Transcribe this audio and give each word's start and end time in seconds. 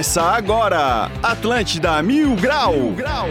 Começa 0.00 0.22
agora, 0.22 1.10
Atlântida 1.22 2.02
Mil 2.02 2.34
Grau. 2.34 2.72
Mil 2.72 2.92
Grau. 2.92 3.28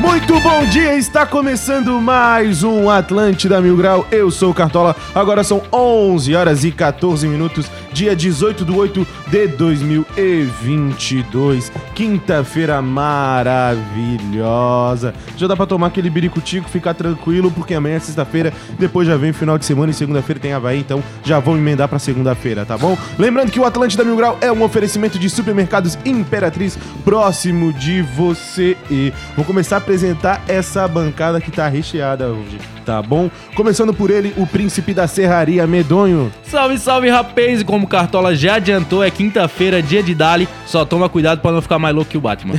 Muito 0.00 0.40
bom 0.40 0.64
dia, 0.64 0.94
está 0.96 1.26
começando 1.26 2.00
mais 2.00 2.62
um 2.62 2.88
Atlântida 2.88 3.60
Mil 3.60 3.76
Grau. 3.76 4.06
Eu 4.10 4.30
sou 4.30 4.52
o 4.52 4.54
Cartola. 4.54 4.96
Agora 5.14 5.44
são 5.44 5.62
11 5.70 6.34
horas 6.34 6.64
e 6.64 6.72
14 6.72 7.28
minutos, 7.28 7.66
dia 7.92 8.16
18 8.16 8.64
de 8.64 8.72
8 8.72 9.06
de 9.32 9.48
2022. 9.48 11.72
Quinta-feira 11.94 12.82
maravilhosa. 12.82 15.14
Já 15.38 15.46
dá 15.46 15.56
pra 15.56 15.64
tomar 15.64 15.86
aquele 15.86 16.10
biricutico, 16.10 16.68
ficar 16.68 16.92
tranquilo, 16.92 17.50
porque 17.50 17.72
amanhã 17.72 17.96
é 17.96 18.00
sexta-feira, 18.00 18.52
depois 18.78 19.08
já 19.08 19.16
vem 19.16 19.32
final 19.32 19.56
de 19.56 19.64
semana 19.64 19.90
e 19.90 19.94
segunda-feira 19.94 20.38
tem 20.38 20.52
Havaí, 20.52 20.80
então 20.80 21.02
já 21.24 21.38
vão 21.38 21.56
emendar 21.56 21.88
pra 21.88 21.98
segunda-feira, 21.98 22.66
tá 22.66 22.76
bom? 22.76 22.94
Lembrando 23.18 23.50
que 23.50 23.58
o 23.58 23.64
Atlântida 23.64 24.04
Mil 24.04 24.16
Grau 24.16 24.36
é 24.42 24.52
um 24.52 24.62
oferecimento 24.62 25.18
de 25.18 25.30
supermercados 25.30 25.98
Imperatriz 26.04 26.78
próximo 27.02 27.72
de 27.72 28.02
você. 28.02 28.76
E 28.90 29.14
vou 29.34 29.46
começar 29.46 29.76
a 29.76 29.78
apresentar 29.78 30.42
essa 30.46 30.86
bancada 30.86 31.40
que 31.40 31.50
tá 31.50 31.66
recheada 31.68 32.26
hoje, 32.26 32.60
tá 32.84 33.00
bom? 33.00 33.30
Começando 33.54 33.94
por 33.94 34.10
ele, 34.10 34.34
o 34.36 34.46
príncipe 34.46 34.92
da 34.92 35.08
serraria 35.08 35.66
Medonho. 35.66 36.30
Salve, 36.52 36.78
salve, 36.78 37.08
rapaz! 37.08 37.62
E 37.62 37.64
como 37.64 37.86
o 37.86 37.88
Cartola 37.88 38.36
já 38.36 38.56
adiantou, 38.56 39.02
é 39.02 39.10
quinta-feira, 39.10 39.82
dia 39.82 40.02
de 40.02 40.14
Dali. 40.14 40.46
Só 40.66 40.84
toma 40.84 41.08
cuidado 41.08 41.40
pra 41.40 41.50
não 41.50 41.62
ficar 41.62 41.78
mais 41.78 41.94
louco 41.94 42.10
que 42.10 42.18
o 42.18 42.20
Batman. 42.20 42.56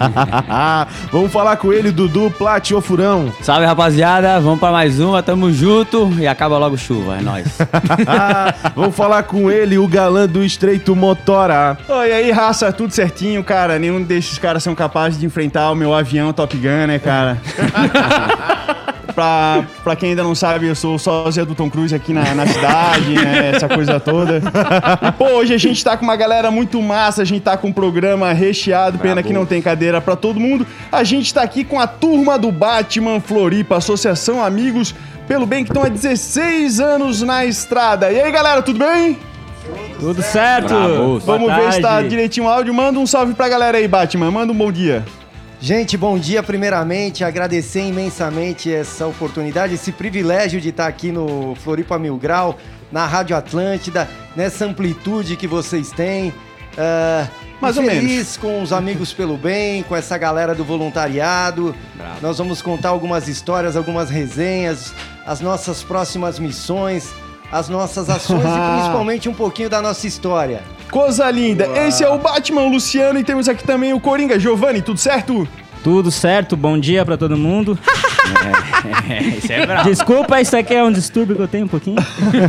Vamos 1.10 1.32
falar 1.32 1.56
com 1.56 1.72
ele, 1.72 1.90
Dudu 1.90 2.30
Plat 2.30 2.72
o 2.72 2.80
Furão. 2.82 3.32
Salve, 3.40 3.64
rapaziada. 3.64 4.38
Vamos 4.38 4.60
pra 4.60 4.70
mais 4.70 5.00
uma. 5.00 5.22
Tamo 5.22 5.50
junto 5.50 6.12
e 6.18 6.26
acaba 6.26 6.58
logo 6.58 6.76
chuva. 6.76 7.16
É 7.16 7.22
nóis. 7.22 7.46
Vamos 8.76 8.94
falar 8.94 9.22
com 9.22 9.50
ele, 9.50 9.78
o 9.78 9.88
galã 9.88 10.28
do 10.28 10.44
Estreito 10.44 10.94
Motora. 10.94 11.78
Oi, 11.88 12.12
aí, 12.12 12.30
raça, 12.30 12.70
tudo 12.70 12.92
certinho, 12.92 13.42
cara. 13.42 13.78
Nenhum 13.78 14.02
desses 14.02 14.36
caras 14.36 14.62
são 14.62 14.74
capazes 14.74 15.18
de 15.18 15.24
enfrentar 15.24 15.70
o 15.70 15.74
meu 15.74 15.94
avião 15.94 16.34
Top 16.34 16.54
Gun, 16.54 16.86
né, 16.86 16.98
cara? 16.98 17.38
pra, 19.20 19.64
pra 19.84 19.96
quem 19.96 20.10
ainda 20.10 20.22
não 20.22 20.34
sabe, 20.34 20.66
eu 20.66 20.74
sou 20.74 20.94
o 20.94 20.98
sósia 20.98 21.44
do 21.44 21.54
Tom 21.54 21.68
Cruise 21.68 21.94
aqui 21.94 22.14
na, 22.14 22.34
na 22.34 22.46
cidade, 22.46 23.14
né? 23.14 23.52
Essa 23.54 23.68
coisa 23.68 24.00
toda. 24.00 24.40
E, 25.06 25.12
pô, 25.12 25.26
hoje 25.26 25.52
a 25.52 25.58
gente 25.58 25.84
tá 25.84 25.94
com 25.94 26.04
uma 26.04 26.16
galera 26.16 26.50
muito 26.50 26.80
massa, 26.80 27.20
a 27.20 27.24
gente 27.24 27.42
tá 27.42 27.54
com 27.56 27.68
um 27.68 27.72
programa 27.72 28.32
recheado, 28.32 28.98
pena 28.98 29.22
que 29.22 29.32
não 29.32 29.44
tem 29.44 29.60
cadeira 29.60 30.00
pra 30.00 30.16
todo 30.16 30.40
mundo. 30.40 30.66
A 30.90 31.04
gente 31.04 31.34
tá 31.34 31.42
aqui 31.42 31.64
com 31.64 31.78
a 31.78 31.86
turma 31.86 32.38
do 32.38 32.50
Batman 32.50 33.20
Floripa, 33.20 33.76
Associação 33.76 34.42
Amigos 34.42 34.94
pelo 35.28 35.44
Bem, 35.44 35.64
que 35.64 35.70
estão 35.70 35.84
há 35.84 35.88
16 35.88 36.80
anos 36.80 37.20
na 37.20 37.44
estrada. 37.44 38.10
E 38.10 38.18
aí, 38.18 38.32
galera, 38.32 38.62
tudo 38.62 38.78
bem? 38.78 39.18
Tudo 39.98 40.22
certo. 40.22 40.74
Vamos 41.26 41.52
Boa 41.52 41.60
ver 41.60 41.72
se 41.74 41.82
tá 41.82 42.00
direitinho 42.00 42.46
o 42.46 42.48
áudio. 42.48 42.72
Manda 42.72 42.98
um 42.98 43.06
salve 43.06 43.34
pra 43.34 43.48
galera 43.48 43.76
aí, 43.76 43.86
Batman. 43.86 44.30
Manda 44.30 44.52
um 44.52 44.56
bom 44.56 44.72
dia. 44.72 45.04
Gente, 45.62 45.94
bom 45.94 46.18
dia. 46.18 46.42
Primeiramente, 46.42 47.22
agradecer 47.22 47.82
imensamente 47.82 48.72
essa 48.72 49.06
oportunidade, 49.06 49.74
esse 49.74 49.92
privilégio 49.92 50.58
de 50.58 50.70
estar 50.70 50.86
aqui 50.86 51.12
no 51.12 51.54
Floripa 51.56 51.98
Mil 51.98 52.16
Grau, 52.16 52.56
na 52.90 53.04
Rádio 53.06 53.36
Atlântida, 53.36 54.08
nessa 54.34 54.64
amplitude 54.64 55.36
que 55.36 55.46
vocês 55.46 55.90
têm. 55.90 56.32
Ah, 56.78 57.28
Mais 57.60 57.76
ou 57.76 57.84
feliz 57.84 58.38
com 58.38 58.62
os 58.62 58.72
amigos 58.72 59.12
pelo 59.12 59.36
bem, 59.36 59.82
com 59.82 59.94
essa 59.94 60.16
galera 60.16 60.54
do 60.54 60.64
voluntariado. 60.64 61.74
Nós 62.22 62.38
vamos 62.38 62.62
contar 62.62 62.88
algumas 62.88 63.28
histórias, 63.28 63.76
algumas 63.76 64.08
resenhas, 64.08 64.94
as 65.26 65.42
nossas 65.42 65.82
próximas 65.82 66.38
missões, 66.38 67.12
as 67.52 67.68
nossas 67.68 68.08
ações 68.08 68.46
e 68.46 68.60
principalmente 68.78 69.28
um 69.28 69.34
pouquinho 69.34 69.68
da 69.68 69.82
nossa 69.82 70.06
história. 70.06 70.62
Coisa 70.90 71.30
linda. 71.30 71.66
Esse 71.86 72.02
é 72.02 72.08
o 72.08 72.18
Batman 72.18 72.62
Luciano 72.62 73.18
e 73.18 73.24
temos 73.24 73.48
aqui 73.48 73.62
também 73.62 73.92
o 73.92 74.00
Coringa. 74.00 74.40
Giovanni, 74.40 74.82
tudo 74.82 74.98
certo? 74.98 75.46
Tudo 75.82 76.10
certo, 76.10 76.56
bom 76.56 76.78
dia 76.78 77.04
pra 77.04 77.16
todo 77.16 77.36
mundo. 77.36 77.78
Isso 79.38 79.52
é 79.52 79.66
bravo. 79.66 79.88
Desculpa, 79.88 80.40
isso 80.40 80.56
aqui 80.56 80.74
é 80.74 80.84
um 80.84 80.92
distúrbio 80.92 81.36
que 81.36 81.42
eu 81.42 81.48
tenho 81.48 81.64
um 81.64 81.68
pouquinho. 81.68 81.96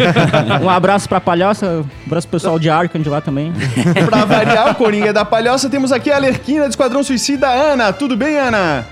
um 0.61 0.69
abraço 0.69 1.07
pra 1.07 1.19
Palhoça, 1.19 1.65
um 1.67 2.05
abraço 2.05 2.27
pro 2.27 2.39
pessoal 2.39 2.59
de 2.59 2.69
Arkham 2.69 3.01
de 3.01 3.09
lá 3.09 3.21
também. 3.21 3.51
Pra 4.05 4.25
variar, 4.25 4.71
o 4.71 4.75
Coringa 4.75 5.07
é 5.07 5.13
da 5.13 5.25
Palhoça, 5.25 5.69
temos 5.69 5.91
aqui 5.91 6.11
a 6.11 6.17
Alerquina 6.17 6.65
do 6.65 6.69
Esquadrão 6.69 7.03
Suicida, 7.03 7.47
Ana. 7.47 7.91
Tudo 7.91 8.15
bem, 8.15 8.37
Ana? 8.37 8.85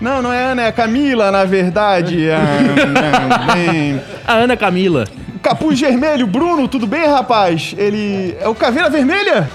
Não, 0.00 0.20
não 0.20 0.32
é 0.32 0.44
Ana, 0.44 0.62
é 0.62 0.68
a 0.68 0.72
Camila, 0.72 1.30
na 1.30 1.44
verdade. 1.44 2.28
Ah, 2.30 3.52
bem. 3.54 4.00
A 4.26 4.34
Ana 4.34 4.56
Camila. 4.56 5.06
Capuz 5.44 5.78
Vermelho, 5.78 6.26
Bruno, 6.26 6.66
tudo 6.66 6.86
bem, 6.86 7.06
rapaz? 7.06 7.74
Ele. 7.76 8.34
É 8.40 8.48
o 8.48 8.54
Caveira 8.54 8.88
Vermelha? 8.88 9.46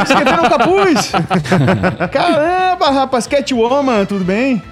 Escreveram 0.00 0.44
o 0.44 0.48
capuz? 0.48 1.10
Caramba, 2.12 2.88
rapaz, 2.88 3.26
Catwoman, 3.26 4.04
tudo 4.04 4.24
bem? 4.24 4.62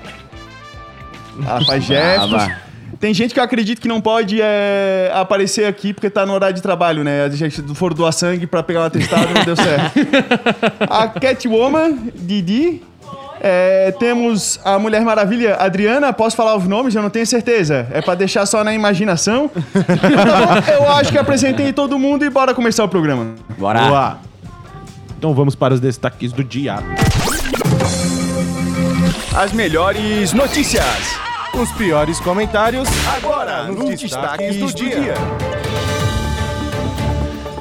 Rapaz, 1.42 1.82
gestos. 1.82 2.30
Brava. 2.30 2.70
Tem 3.00 3.12
gente 3.12 3.34
que 3.34 3.40
eu 3.40 3.44
acredito 3.44 3.80
que 3.80 3.88
não 3.88 4.00
pode 4.00 4.40
é, 4.40 5.10
aparecer 5.14 5.66
aqui 5.66 5.92
porque 5.92 6.08
tá 6.08 6.24
no 6.24 6.32
horário 6.32 6.54
de 6.54 6.62
trabalho, 6.62 7.02
né? 7.02 7.24
A 7.24 7.30
gente 7.30 7.62
foram 7.74 7.96
doar 7.96 8.12
sangue 8.12 8.46
pra 8.46 8.62
pegar 8.62 8.82
um 8.82 8.84
atestado 8.84 9.34
não 9.34 9.44
deu 9.44 9.56
certo. 9.56 9.98
A 10.88 11.08
Catwoman, 11.08 12.10
Didi. 12.14 12.82
É, 13.42 13.90
temos 13.98 14.60
a 14.64 14.78
Mulher 14.78 15.00
Maravilha, 15.02 15.56
Adriana. 15.56 16.12
Posso 16.12 16.36
falar 16.36 16.56
os 16.56 16.66
nomes? 16.66 16.94
Eu 16.94 17.02
não 17.02 17.08
tenho 17.08 17.26
certeza. 17.26 17.88
É 17.90 18.02
pra 18.02 18.14
deixar 18.14 18.44
só 18.44 18.62
na 18.62 18.74
imaginação. 18.74 19.50
Bom? 19.54 19.62
eu 20.72 20.90
acho 20.92 21.10
que 21.10 21.18
apresentei 21.18 21.72
todo 21.72 21.98
mundo 21.98 22.24
e 22.24 22.30
bora 22.30 22.54
começar 22.54 22.84
o 22.84 22.88
programa. 22.88 23.28
Bora. 23.58 23.80
Boa. 23.80 24.18
Então 25.16 25.34
vamos 25.34 25.54
para 25.54 25.72
os 25.72 25.80
destaques 25.80 26.32
do 26.32 26.44
dia. 26.44 26.78
As 29.34 29.52
melhores 29.52 30.32
notícias. 30.32 30.84
Os 31.54 31.72
piores 31.72 32.20
comentários 32.20 32.88
Agora, 33.16 33.64
nos 33.64 34.00
destaques 34.00 34.56
do 34.56 34.72
dia. 34.72 35.14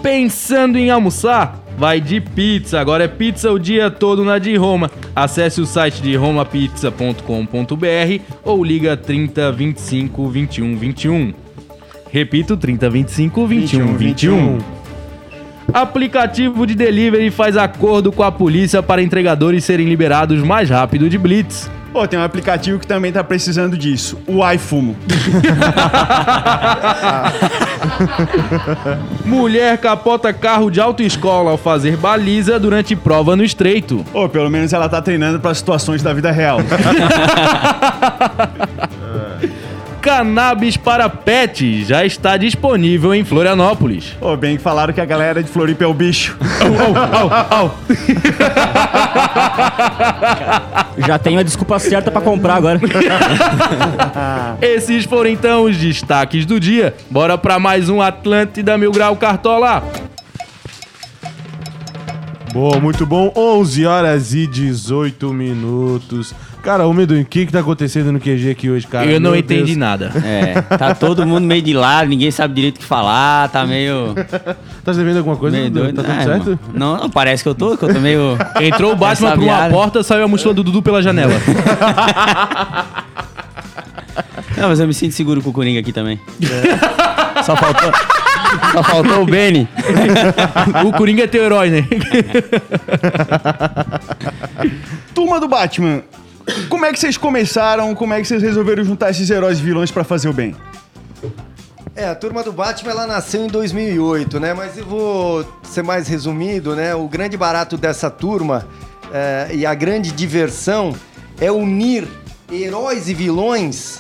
Pensando 0.02 0.78
em 0.78 0.90
almoçar? 0.90 1.60
Vai 1.80 2.02
de 2.02 2.20
pizza. 2.20 2.78
Agora 2.78 3.06
é 3.06 3.08
pizza 3.08 3.50
o 3.50 3.58
dia 3.58 3.90
todo 3.90 4.26
na 4.26 4.38
de 4.38 4.54
Roma. 4.58 4.92
Acesse 5.16 5.62
o 5.62 5.66
site 5.66 6.02
de 6.02 6.14
romapizza.com.br 6.14 8.22
ou 8.44 8.66
liga 8.66 8.98
30 8.98 9.50
25 9.54 10.30
21 10.30 10.78
21. 10.78 11.34
Repito, 12.12 12.58
30 12.58 12.90
25 12.90 13.48
21 13.48 13.96
21. 13.96 14.58
Aplicativo 15.72 16.68
de 16.68 16.76
delivery 16.76 17.32
faz 17.32 17.56
acordo 17.56 18.12
com 18.12 18.24
a 18.24 18.32
polícia 18.32 18.84
para 18.84 19.02
entregadores 19.02 19.64
serem 19.64 19.88
liberados 19.88 20.44
mais 20.44 20.70
rápido 20.70 21.10
de 21.10 21.18
blitz. 21.18 21.72
Pô, 21.92 22.08
tem 22.08 22.20
um 22.20 22.24
aplicativo 22.24 22.80
que 22.80 22.86
também 22.86 23.12
tá 23.12 23.24
precisando 23.24 23.76
disso. 23.78 24.20
O 24.28 24.48
iFumo. 24.52 24.96
Mulher 29.26 29.78
capota 29.80 30.32
carro 30.32 30.70
de 30.70 30.80
autoescola 30.80 31.50
ao 31.52 31.58
fazer 31.58 31.98
baliza 31.98 32.60
durante 32.60 32.96
prova 32.96 33.36
no 33.36 33.44
estreito. 33.44 34.06
Pô, 34.12 34.30
pelo 34.30 34.50
menos 34.50 34.72
ela 34.72 34.88
tá 34.88 35.02
treinando 35.02 35.40
para 35.40 35.52
situações 35.54 36.04
da 36.04 36.14
vida 36.14 36.32
real. 36.32 36.60
Cannabis 40.02 40.78
para 40.78 41.10
pets 41.10 41.88
já 41.88 42.06
está 42.06 42.38
disponível 42.38 43.13
em 43.13 43.25
Florianópolis. 43.25 44.16
Pô, 44.19 44.38
bem 44.38 44.56
que 44.56 44.63
falaram 44.63 44.94
que 44.94 45.02
a 45.02 45.06
galera 45.06 45.44
de 45.44 45.50
Floripa 45.50 45.84
é 45.84 45.88
o 45.88 45.94
bicho. 45.94 46.38
Já 51.06 51.18
tenho 51.18 51.40
a 51.40 51.44
desculpa 51.44 51.80
certa 51.80 52.12
pra 52.12 52.22
comprar 52.22 52.56
agora. 52.56 52.80
Esses 54.62 55.06
foram 55.06 55.30
então 55.30 55.63
os 55.63 55.78
destaques 55.78 56.46
do 56.46 56.60
dia. 56.60 56.94
Bora 57.10 57.38
para 57.38 57.57
mais 57.60 57.90
um 57.90 58.01
Atlântida 58.01 58.78
Mil 58.78 58.92
Grau 58.92 59.16
Cartola. 59.16 59.84
Boa, 62.51 62.80
muito 62.80 63.06
bom. 63.06 63.31
11 63.36 63.86
horas 63.86 64.34
e 64.34 64.48
18 64.48 65.31
minutos. 65.31 66.34
Cara, 66.62 66.86
ô 66.86 66.94
Medo, 66.94 67.16
o 67.18 67.24
que 67.26 67.46
que 67.46 67.52
tá 67.54 67.60
acontecendo 67.62 68.12
no 68.12 68.20
QG 68.20 68.52
aqui 68.52 68.70
hoje, 68.70 68.86
cara? 68.86 69.06
Eu 69.06 69.20
não 69.20 69.32
Meu 69.32 69.40
entendi 69.40 69.64
Deus. 69.68 69.78
nada. 69.78 70.12
É, 70.26 70.60
tá 70.78 70.94
todo 70.94 71.26
mundo 71.26 71.46
meio 71.46 71.62
de 71.62 71.74
lado, 71.74 72.10
ninguém 72.10 72.30
sabe 72.32 72.54
direito 72.54 72.76
o 72.76 72.80
que 72.82 72.86
falar, 72.86 73.48
tá 73.50 73.66
meio. 73.66 74.14
Tá 74.84 74.94
devendo 74.94 75.18
alguma 75.18 75.36
coisa? 75.36 75.56
meio 75.58 75.70
Dudu? 75.70 75.84
doido. 75.84 75.96
Tá 75.98 76.04
tudo 76.04 76.20
Ah, 76.20 76.24
certo? 76.24 76.50
irmão. 76.52 76.60
Não, 76.74 76.98
não, 76.98 77.10
parece 77.10 77.44
que 77.44 77.50
eu 77.50 77.54
tô, 77.54 77.78
que 77.78 77.84
eu 77.84 77.94
tô 77.94 78.00
meio. 78.00 78.38
Entrou 78.62 78.94
o 78.94 78.96
Batman 78.96 79.32
por 79.32 79.40
uma 79.40 79.46
Ressabiado. 79.52 79.74
porta, 79.74 80.02
saiu 80.04 80.24
a 80.24 80.28
mochila 80.28 80.54
do 80.54 80.64
Dudu 80.64 80.82
pela 80.82 81.02
janela. 81.02 81.34
Não, 84.58 84.68
mas 84.70 84.80
eu 84.80 84.88
me 84.88 84.94
sinto 84.94 85.14
seguro 85.14 85.42
com 85.42 85.52
o 85.52 85.54
Coringa 85.54 85.80
aqui 85.80 85.94
também. 85.94 86.20
Só 87.46 87.56
faltou. 87.56 87.92
Só 88.74 88.84
faltou 88.84 89.22
o 89.22 89.26
Benny. 89.26 89.68
o 90.86 90.92
Coringa 90.92 91.24
é 91.24 91.28
teu 91.28 91.44
herói, 91.44 91.70
né? 91.70 91.88
Turma 95.14 95.40
do 95.40 95.48
Batman. 95.48 96.02
Como 96.69 96.86
é 96.86 96.92
que 96.92 97.00
vocês 97.00 97.18
começaram? 97.18 97.94
Como 97.96 98.13
é 98.13 98.22
que 98.22 98.28
vocês 98.28 98.42
resolveram 98.42 98.84
juntar 98.84 99.10
esses 99.10 99.30
heróis 99.30 99.60
e 99.60 99.62
vilões 99.62 99.92
pra 99.92 100.04
fazer 100.04 100.30
o 100.30 100.34
bem? 100.34 100.56
É, 101.96 102.07
a 102.07 102.16
turma 102.16 102.44
do 102.44 102.54
Batman 102.54 102.92
ela 102.92 103.07
nasceu 103.07 103.44
em 103.44 103.48
2008, 103.48 104.40
né? 104.40 104.54
Mas 104.54 104.78
eu 104.78 104.86
vou 104.86 105.46
ser 105.63 105.84
mais 105.84 106.07
resumido, 106.07 106.75
né? 106.75 106.96
O 106.96 107.07
grande 107.07 107.36
barato 107.36 107.75
dessa 107.75 108.10
turma 108.10 108.68
é, 109.12 109.50
e 109.54 109.66
a 109.66 109.74
grande 109.74 110.12
diversão 110.12 110.96
é 111.42 111.51
unir 111.51 112.07
heróis 112.51 113.10
e 113.10 113.13
vilões 113.13 114.00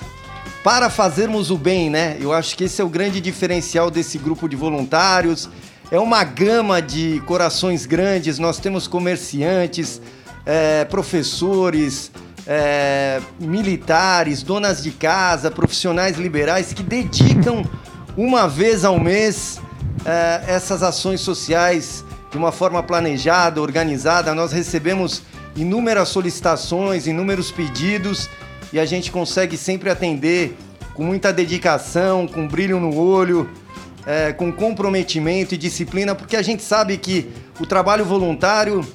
para 0.63 0.89
fazermos 0.89 1.51
o 1.51 1.57
bem, 1.57 1.89
né? 1.89 2.17
Eu 2.19 2.31
acho 2.33 2.55
que 2.55 2.65
esse 2.65 2.81
é 2.81 2.85
o 2.85 2.89
grande 2.89 3.19
diferencial 3.19 3.89
desse 3.89 4.17
grupo 4.17 4.47
de 4.47 4.55
voluntários. 4.55 5.49
É 5.91 5.99
uma 5.99 6.23
gama 6.23 6.81
de 6.81 7.21
corações 7.25 7.85
grandes. 7.85 8.37
Nós 8.37 8.59
temos 8.59 8.87
comerciantes, 8.87 10.01
é, 10.45 10.85
professores, 10.85 12.11
é, 12.47 13.21
militares, 13.39 14.43
donas 14.43 14.81
de 14.83 14.91
casa, 14.91 15.51
profissionais 15.51 16.17
liberais 16.17 16.73
que 16.73 16.83
dedicam 16.83 17.63
uma 18.17 18.47
vez 18.47 18.83
ao 18.83 18.99
mês 18.99 19.61
é, 20.05 20.43
essas 20.47 20.83
ações 20.83 21.21
sociais 21.21 22.03
de 22.31 22.37
uma 22.37 22.51
forma 22.51 22.81
planejada, 22.83 23.61
organizada. 23.61 24.33
Nós 24.33 24.51
recebemos 24.51 25.23
inúmeras 25.55 26.09
solicitações, 26.09 27.07
inúmeros 27.07 27.51
pedidos 27.51 28.29
e 28.71 28.79
a 28.79 28.85
gente 28.85 29.11
consegue 29.11 29.57
sempre 29.57 29.89
atender 29.89 30.55
com 30.93 31.03
muita 31.03 31.31
dedicação, 31.33 32.27
com 32.27 32.47
brilho 32.47 32.79
no 32.79 32.95
olho, 32.95 33.49
é, 34.05 34.31
com 34.33 34.51
comprometimento 34.51 35.53
e 35.55 35.57
disciplina, 35.57 36.13
porque 36.13 36.35
a 36.35 36.41
gente 36.41 36.63
sabe 36.63 36.97
que 36.97 37.29
o 37.59 37.65
trabalho 37.65 38.05
voluntário 38.05 38.85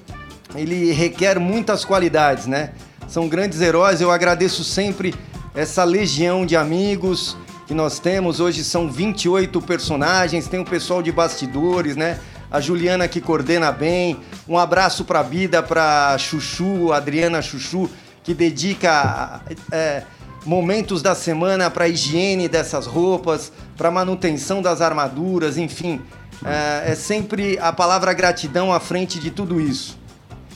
ele 0.55 0.93
requer 0.93 1.39
muitas 1.39 1.85
qualidades, 1.85 2.47
né? 2.47 2.73
São 3.15 3.29
grandes 3.29 3.61
heróis. 3.61 4.01
Eu 4.01 4.11
agradeço 4.11 4.65
sempre 4.65 5.15
essa 5.55 5.85
legião 5.85 6.45
de 6.45 6.57
amigos 6.57 7.37
que 7.65 7.73
nós 7.73 8.01
temos. 8.01 8.41
Hoje 8.41 8.65
são 8.65 8.91
28 8.91 9.63
personagens, 9.63 10.49
tem 10.49 10.59
o 10.59 10.65
pessoal 10.65 11.01
de 11.01 11.13
bastidores, 11.13 11.95
né? 11.95 12.19
A 12.51 12.61
Juliana 12.61 13.07
que 13.07 13.21
coordena 13.21 13.71
bem. 13.71 14.19
Um 14.49 14.59
abraço 14.59 15.05
para 15.05 15.21
a 15.21 15.23
Bida, 15.23 15.63
para 15.63 16.19
Chuchu, 16.19 16.93
Adriana 16.93 17.41
Chuchu, 17.41 17.89
que 18.25 18.35
dedica 18.35 19.43
é, 19.71 20.03
momentos 20.45 21.01
da 21.01 21.15
semana 21.15 21.71
para 21.71 21.87
higiene 21.87 22.49
dessas 22.49 22.85
roupas, 22.85 23.53
para 23.77 23.93
manutenção 23.93 24.61
das 24.61 24.81
armaduras, 24.81 25.57
enfim. 25.57 26.01
É, 26.45 26.91
é 26.91 26.95
sempre 26.97 27.61
a 27.61 27.73
palavra 27.73 28.13
gratidão 28.13 28.73
à 28.73 28.81
frente 28.81 29.21
de 29.21 29.31
tudo 29.31 29.61
isso. 29.61 30.03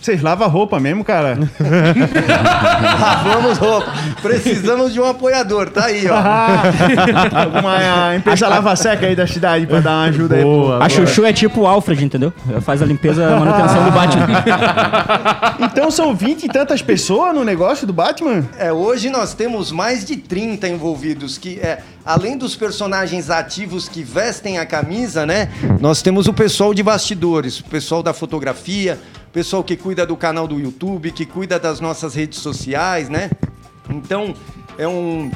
Vocês 0.00 0.22
lavam 0.22 0.48
roupa 0.48 0.78
mesmo, 0.78 1.04
cara? 1.04 1.38
Lavamos 3.00 3.58
roupa. 3.58 3.92
Precisamos 4.22 4.92
de 4.92 5.00
um 5.00 5.04
apoiador, 5.04 5.70
tá 5.70 5.86
aí, 5.86 6.06
ó. 6.08 6.16
Alguma 7.36 8.16
empresa 8.16 8.48
lava-seca 8.48 9.06
aí 9.06 9.16
da 9.16 9.26
cidade 9.26 9.66
pra 9.66 9.80
dar 9.80 9.90
uma 9.90 10.04
ajuda 10.04 10.36
aí. 10.36 10.42
Boa. 10.42 10.84
A 10.84 10.88
Chuchu 10.88 11.24
é 11.24 11.32
tipo 11.32 11.62
o 11.62 11.66
Alfred, 11.66 12.04
entendeu? 12.04 12.32
Ela 12.48 12.60
faz 12.60 12.80
a 12.80 12.86
limpeza 12.86 13.22
e 13.22 13.24
a 13.24 13.36
manutenção 13.36 13.84
do 13.84 13.90
Batman. 13.90 14.28
Então 15.60 15.90
são 15.90 16.14
20 16.14 16.44
e 16.44 16.48
tantas 16.48 16.80
pessoas 16.82 17.34
no 17.34 17.44
negócio 17.44 17.86
do 17.86 17.92
Batman? 17.92 18.48
É, 18.58 18.72
hoje 18.72 19.10
nós 19.10 19.34
temos 19.34 19.72
mais 19.72 20.04
de 20.04 20.16
30 20.16 20.68
envolvidos, 20.68 21.36
que 21.36 21.58
é, 21.58 21.80
além 22.04 22.38
dos 22.38 22.54
personagens 22.54 23.28
ativos 23.28 23.88
que 23.88 24.02
vestem 24.02 24.58
a 24.58 24.66
camisa, 24.66 25.26
né? 25.26 25.48
Nós 25.80 26.00
temos 26.00 26.28
o 26.28 26.32
pessoal 26.32 26.72
de 26.72 26.82
bastidores, 26.82 27.58
o 27.58 27.64
pessoal 27.64 28.02
da 28.02 28.12
fotografia, 28.12 28.98
pessoal 29.38 29.62
que 29.62 29.76
cuida 29.76 30.04
do 30.04 30.16
canal 30.16 30.48
do 30.48 30.58
YouTube, 30.58 31.12
que 31.12 31.24
cuida 31.24 31.60
das 31.60 31.78
nossas 31.78 32.12
redes 32.12 32.40
sociais, 32.40 33.08
né? 33.08 33.30
Então, 33.88 34.34
é 34.76 34.88
um, 34.88 35.30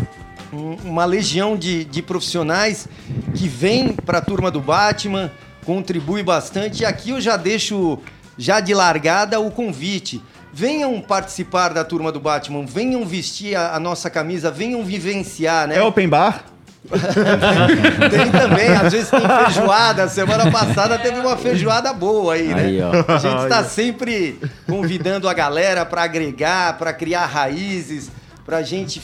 um- 0.52 0.75
uma 0.84 1.04
legião 1.04 1.56
de, 1.56 1.84
de 1.84 2.02
profissionais 2.02 2.88
que 3.37 3.46
vem 3.46 3.93
para 3.93 4.19
a 4.19 4.20
turma 4.20 4.50
do 4.50 4.60
Batman, 4.60 5.31
contribui 5.64 6.20
bastante. 6.25 6.82
E 6.82 6.84
aqui 6.84 7.10
eu 7.10 7.20
já 7.20 7.37
deixo, 7.37 7.96
já 8.37 8.58
de 8.58 8.75
largada, 8.75 9.38
o 9.38 9.52
convite. 9.52 10.20
Venham 10.52 11.00
participar 11.00 11.72
da 11.72 11.84
turma 11.84 12.10
do 12.10 12.19
Batman, 12.19 12.66
venham 12.66 13.06
vestir 13.06 13.54
a, 13.54 13.76
a 13.76 13.78
nossa 13.78 14.10
camisa, 14.10 14.50
venham 14.50 14.82
vivenciar, 14.84 15.69
né? 15.69 15.76
É 15.76 15.82
open 15.82 16.08
bar? 16.08 16.44
Tem 18.11 18.31
também, 18.31 18.69
às 18.69 18.93
vezes 18.93 19.11
tem 19.11 19.21
feijoada. 19.21 20.09
Semana 20.09 20.50
passada 20.50 20.99
teve 20.99 21.19
uma 21.19 21.37
feijoada 21.37 21.93
boa 21.93 22.35
aí, 22.35 22.49
né? 22.49 22.65
Aí, 22.65 22.83
ó. 22.83 22.91
A 23.12 23.19
gente 23.19 23.43
está 23.43 23.65
sempre 23.65 24.39
convidando 24.67 25.29
a 25.29 25.35
galera 25.35 25.85
para 25.85 26.03
agregar, 26.03 26.77
para 26.79 26.93
criar 26.93 27.27
raízes, 27.27 28.11
para 28.44 28.59
a 28.59 28.62
gente 28.62 29.00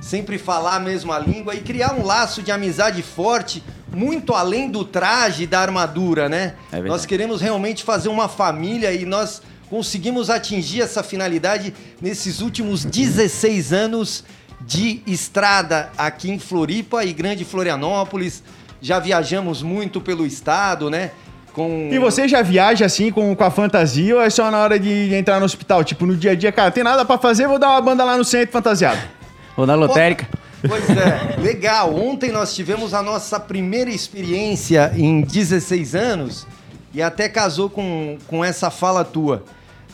sempre 0.00 0.36
falar 0.36 0.76
a 0.76 0.80
mesma 0.80 1.18
língua 1.18 1.54
e 1.54 1.60
criar 1.60 1.94
um 1.94 2.04
laço 2.04 2.42
de 2.42 2.52
amizade 2.52 3.02
forte, 3.02 3.64
muito 3.90 4.34
além 4.34 4.70
do 4.70 4.84
traje 4.84 5.44
e 5.44 5.46
da 5.46 5.60
armadura, 5.60 6.28
né? 6.28 6.54
É 6.70 6.80
nós 6.80 7.06
queremos 7.06 7.40
realmente 7.40 7.82
fazer 7.82 8.10
uma 8.10 8.28
família 8.28 8.92
e 8.92 9.06
nós 9.06 9.40
conseguimos 9.70 10.28
atingir 10.28 10.82
essa 10.82 11.02
finalidade 11.02 11.72
nesses 12.00 12.40
últimos 12.40 12.84
16 12.84 13.72
anos 13.72 14.24
de 14.66 15.02
estrada 15.06 15.90
aqui 15.96 16.30
em 16.30 16.38
Floripa 16.38 17.04
e 17.04 17.12
Grande 17.12 17.44
Florianópolis. 17.44 18.42
Já 18.80 18.98
viajamos 18.98 19.62
muito 19.62 20.00
pelo 20.00 20.26
estado, 20.26 20.90
né? 20.90 21.10
Com... 21.52 21.88
E 21.92 21.98
você 21.98 22.26
já 22.26 22.42
viaja 22.42 22.84
assim 22.84 23.12
com, 23.12 23.34
com 23.34 23.44
a 23.44 23.50
fantasia 23.50 24.16
ou 24.16 24.20
é 24.20 24.28
só 24.28 24.50
na 24.50 24.58
hora 24.58 24.78
de 24.78 25.14
entrar 25.14 25.38
no 25.38 25.46
hospital? 25.46 25.84
Tipo, 25.84 26.04
no 26.04 26.16
dia 26.16 26.32
a 26.32 26.34
dia, 26.34 26.50
cara, 26.50 26.70
tem 26.70 26.82
nada 26.82 27.04
pra 27.04 27.16
fazer, 27.16 27.46
vou 27.46 27.58
dar 27.58 27.70
uma 27.70 27.80
banda 27.80 28.04
lá 28.04 28.18
no 28.18 28.24
centro 28.24 28.52
fantasiado. 28.52 29.00
Ou 29.56 29.64
na 29.64 29.76
lotérica. 29.76 30.28
Pois 30.66 30.90
é, 30.90 31.36
legal. 31.40 31.94
Ontem 31.94 32.32
nós 32.32 32.52
tivemos 32.54 32.92
a 32.92 33.00
nossa 33.02 33.38
primeira 33.38 33.88
experiência 33.88 34.92
em 34.96 35.20
16 35.20 35.94
anos 35.94 36.44
e 36.92 37.00
até 37.00 37.28
casou 37.28 37.70
com, 37.70 38.18
com 38.26 38.44
essa 38.44 38.68
fala 38.68 39.04
tua. 39.04 39.44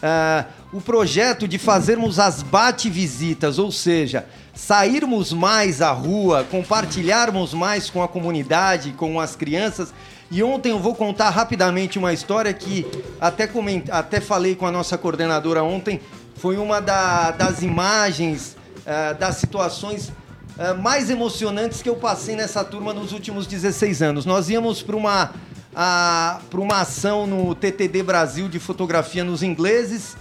Ah, 0.02 0.46
o 0.72 0.80
projeto 0.80 1.46
de 1.46 1.58
fazermos 1.58 2.18
as 2.18 2.42
bate-visitas, 2.42 3.58
ou 3.58 3.70
seja, 3.70 4.24
sairmos 4.66 5.32
mais 5.32 5.80
à 5.80 5.90
rua, 5.90 6.44
compartilharmos 6.44 7.54
mais 7.54 7.88
com 7.88 8.02
a 8.02 8.08
comunidade, 8.08 8.92
com 8.92 9.18
as 9.18 9.34
crianças. 9.34 9.92
E 10.30 10.42
ontem 10.42 10.68
eu 10.70 10.78
vou 10.78 10.94
contar 10.94 11.30
rapidamente 11.30 11.98
uma 11.98 12.12
história 12.12 12.52
que 12.52 12.86
até, 13.20 13.46
coment... 13.46 13.84
até 13.90 14.20
falei 14.20 14.54
com 14.54 14.66
a 14.66 14.70
nossa 14.70 14.98
coordenadora 14.98 15.64
ontem. 15.64 15.98
Foi 16.36 16.56
uma 16.58 16.78
da- 16.80 17.30
das 17.32 17.62
imagens, 17.62 18.54
ah, 18.86 19.14
das 19.14 19.36
situações 19.36 20.12
ah, 20.58 20.74
mais 20.74 21.08
emocionantes 21.08 21.80
que 21.80 21.88
eu 21.88 21.96
passei 21.96 22.36
nessa 22.36 22.62
turma 22.62 22.92
nos 22.92 23.12
últimos 23.12 23.46
16 23.46 24.02
anos. 24.02 24.26
Nós 24.26 24.50
íamos 24.50 24.82
para 24.82 24.94
uma, 24.96 25.30
para 25.72 26.60
uma 26.60 26.82
ação 26.82 27.26
no 27.26 27.54
TTD 27.54 28.02
Brasil 28.02 28.46
de 28.48 28.58
fotografia 28.58 29.24
nos 29.24 29.42
ingleses, 29.42 30.16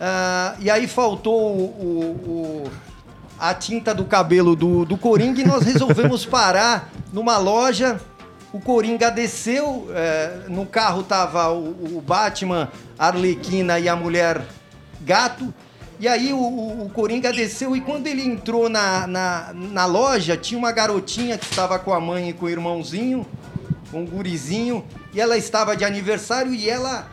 ah, 0.00 0.54
e 0.58 0.70
aí 0.70 0.88
faltou 0.88 1.38
o- 1.56 2.64
o- 2.66 2.91
a 3.42 3.52
tinta 3.52 3.92
do 3.92 4.04
cabelo 4.04 4.54
do, 4.54 4.84
do 4.84 4.96
Coringa 4.96 5.40
e 5.40 5.44
nós 5.44 5.64
resolvemos 5.64 6.24
parar 6.26 6.92
numa 7.12 7.38
loja. 7.38 8.00
O 8.52 8.60
Coringa 8.60 9.10
desceu, 9.10 9.88
eh, 9.92 10.42
no 10.48 10.64
carro 10.64 11.02
tava 11.02 11.50
o, 11.50 11.96
o 11.96 12.00
Batman, 12.06 12.68
a 12.96 13.08
Arlequina 13.08 13.80
e 13.80 13.88
a 13.88 13.96
mulher 13.96 14.42
gato. 15.00 15.52
E 15.98 16.06
aí 16.06 16.32
o, 16.32 16.38
o- 16.38 16.90
Coringa 16.94 17.32
desceu 17.32 17.74
e 17.74 17.80
quando 17.80 18.06
ele 18.06 18.22
entrou 18.22 18.68
na, 18.68 19.08
na, 19.08 19.50
na 19.54 19.86
loja, 19.86 20.36
tinha 20.36 20.56
uma 20.58 20.70
garotinha 20.70 21.36
que 21.36 21.46
estava 21.46 21.80
com 21.80 21.92
a 21.92 22.00
mãe 22.00 22.28
e 22.28 22.32
com 22.32 22.46
o 22.46 22.50
irmãozinho, 22.50 23.26
com 23.90 24.04
o 24.04 24.06
gurizinho, 24.06 24.84
e 25.12 25.20
ela 25.20 25.36
estava 25.36 25.76
de 25.76 25.84
aniversário 25.84 26.54
e 26.54 26.70
ela 26.70 27.08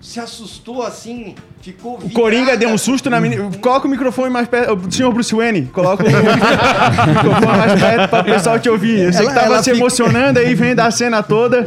se 0.00 0.20
assustou 0.20 0.82
assim, 0.82 1.34
ficou 1.60 1.94
O 2.02 2.10
Coringa 2.10 2.56
deu 2.56 2.68
um 2.70 2.78
susto 2.78 3.10
na 3.10 3.20
menina. 3.20 3.50
Coloca 3.60 3.86
o 3.86 3.90
microfone 3.90 4.30
mais 4.30 4.46
perto. 4.46 4.74
O 4.86 4.92
senhor 4.92 5.12
Bruce 5.12 5.34
Wayne, 5.34 5.62
coloca 5.66 6.04
o 6.04 6.06
microfone 7.08 7.56
mais 7.58 7.80
perto 7.80 8.08
pra 8.10 8.20
o 8.20 8.24
pessoal 8.24 8.58
te 8.58 8.68
ouvir. 8.68 9.00
Eu 9.00 9.12
sei 9.12 9.22
Ela- 9.26 9.34
que 9.34 9.40
tava 9.40 9.58
se 9.58 9.64
fica- 9.64 9.76
emocionando 9.76 10.38
aí, 10.38 10.54
vendo 10.54 10.80
a 10.80 10.90
cena 10.90 11.22
toda. 11.22 11.64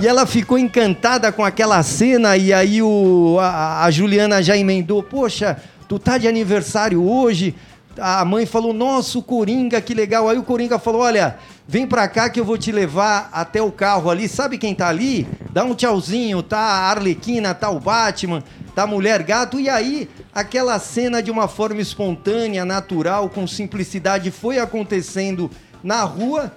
E 0.00 0.06
ela 0.06 0.24
ficou 0.26 0.56
encantada 0.58 1.32
com 1.32 1.44
aquela 1.44 1.82
cena 1.82 2.36
e 2.36 2.52
aí 2.52 2.80
o, 2.82 3.38
a, 3.40 3.84
a 3.84 3.90
Juliana 3.90 4.42
já 4.42 4.56
emendou, 4.56 5.02
poxa, 5.02 5.56
tu 5.88 5.98
tá 5.98 6.18
de 6.18 6.28
aniversário 6.28 7.02
hoje? 7.04 7.54
A 7.98 8.24
mãe 8.24 8.46
falou, 8.46 8.72
nossa, 8.72 9.18
o 9.18 9.22
Coringa, 9.22 9.80
que 9.80 9.92
legal. 9.94 10.28
Aí 10.28 10.38
o 10.38 10.42
Coringa 10.42 10.78
falou, 10.78 11.02
olha, 11.02 11.38
vem 11.68 11.86
pra 11.86 12.08
cá 12.08 12.30
que 12.30 12.40
eu 12.40 12.44
vou 12.44 12.56
te 12.56 12.72
levar 12.72 13.28
até 13.32 13.60
o 13.60 13.70
carro 13.70 14.10
ali. 14.10 14.28
Sabe 14.28 14.56
quem 14.58 14.74
tá 14.74 14.88
ali? 14.88 15.26
Dá 15.50 15.64
um 15.64 15.74
tchauzinho, 15.74 16.42
tá 16.42 16.58
a 16.58 16.90
Arlequina, 16.90 17.54
tá 17.54 17.68
o 17.70 17.78
Batman, 17.78 18.42
tá 18.74 18.84
a 18.84 18.86
Mulher 18.86 19.22
Gato. 19.22 19.60
E 19.60 19.68
aí, 19.68 20.08
aquela 20.34 20.78
cena 20.78 21.22
de 21.22 21.30
uma 21.30 21.48
forma 21.48 21.80
espontânea, 21.80 22.64
natural, 22.64 23.28
com 23.28 23.46
simplicidade, 23.46 24.30
foi 24.30 24.58
acontecendo 24.58 25.50
na 25.84 26.02
rua 26.02 26.52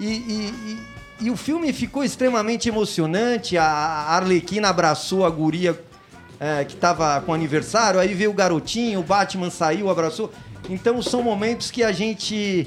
e, 0.00 0.06
e- 0.06 0.54
e- 0.66 0.94
e 1.26 1.30
o 1.30 1.36
filme 1.36 1.72
ficou 1.72 2.02
extremamente 2.02 2.68
emocionante. 2.68 3.56
A 3.56 3.64
Arlequina 3.66 4.68
abraçou 4.68 5.24
a 5.24 5.30
guria 5.30 5.80
é, 6.40 6.64
que 6.64 6.74
tava 6.74 7.20
com 7.20 7.32
aniversário, 7.32 8.00
aí 8.00 8.12
veio 8.12 8.30
o 8.30 8.34
garotinho, 8.34 8.98
o 8.98 9.02
Batman 9.04 9.50
saiu, 9.50 9.88
abraçou. 9.88 10.32
Então 10.70 11.00
são 11.02 11.22
momentos 11.22 11.70
que 11.70 11.82
a 11.82 11.92
gente 11.92 12.66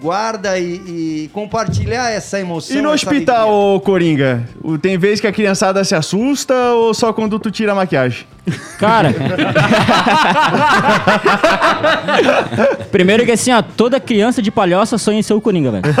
guarda 0.00 0.58
e, 0.58 1.24
e 1.24 1.30
compartilhar 1.32 2.10
essa 2.10 2.40
emoção. 2.40 2.76
E 2.76 2.80
no 2.80 2.90
hospital, 2.90 3.48
alegria. 3.48 3.76
ô 3.76 3.80
Coringa? 3.80 4.48
Tem 4.80 4.96
vez 4.96 5.20
que 5.20 5.26
a 5.26 5.32
criançada 5.32 5.82
se 5.84 5.94
assusta 5.94 6.54
ou 6.72 6.94
só 6.94 7.12
quando 7.12 7.38
tu 7.38 7.50
tira 7.50 7.72
a 7.72 7.74
maquiagem? 7.74 8.24
Cara. 8.78 9.14
Primeiro 12.90 13.24
que 13.24 13.32
assim, 13.32 13.52
ó, 13.52 13.62
toda 13.62 14.00
criança 14.00 14.40
de 14.42 14.50
palhoça 14.50 14.98
sonha 14.98 15.18
em 15.18 15.22
ser 15.22 15.34
o 15.34 15.40
Coringa, 15.40 15.70
velho. 15.70 15.84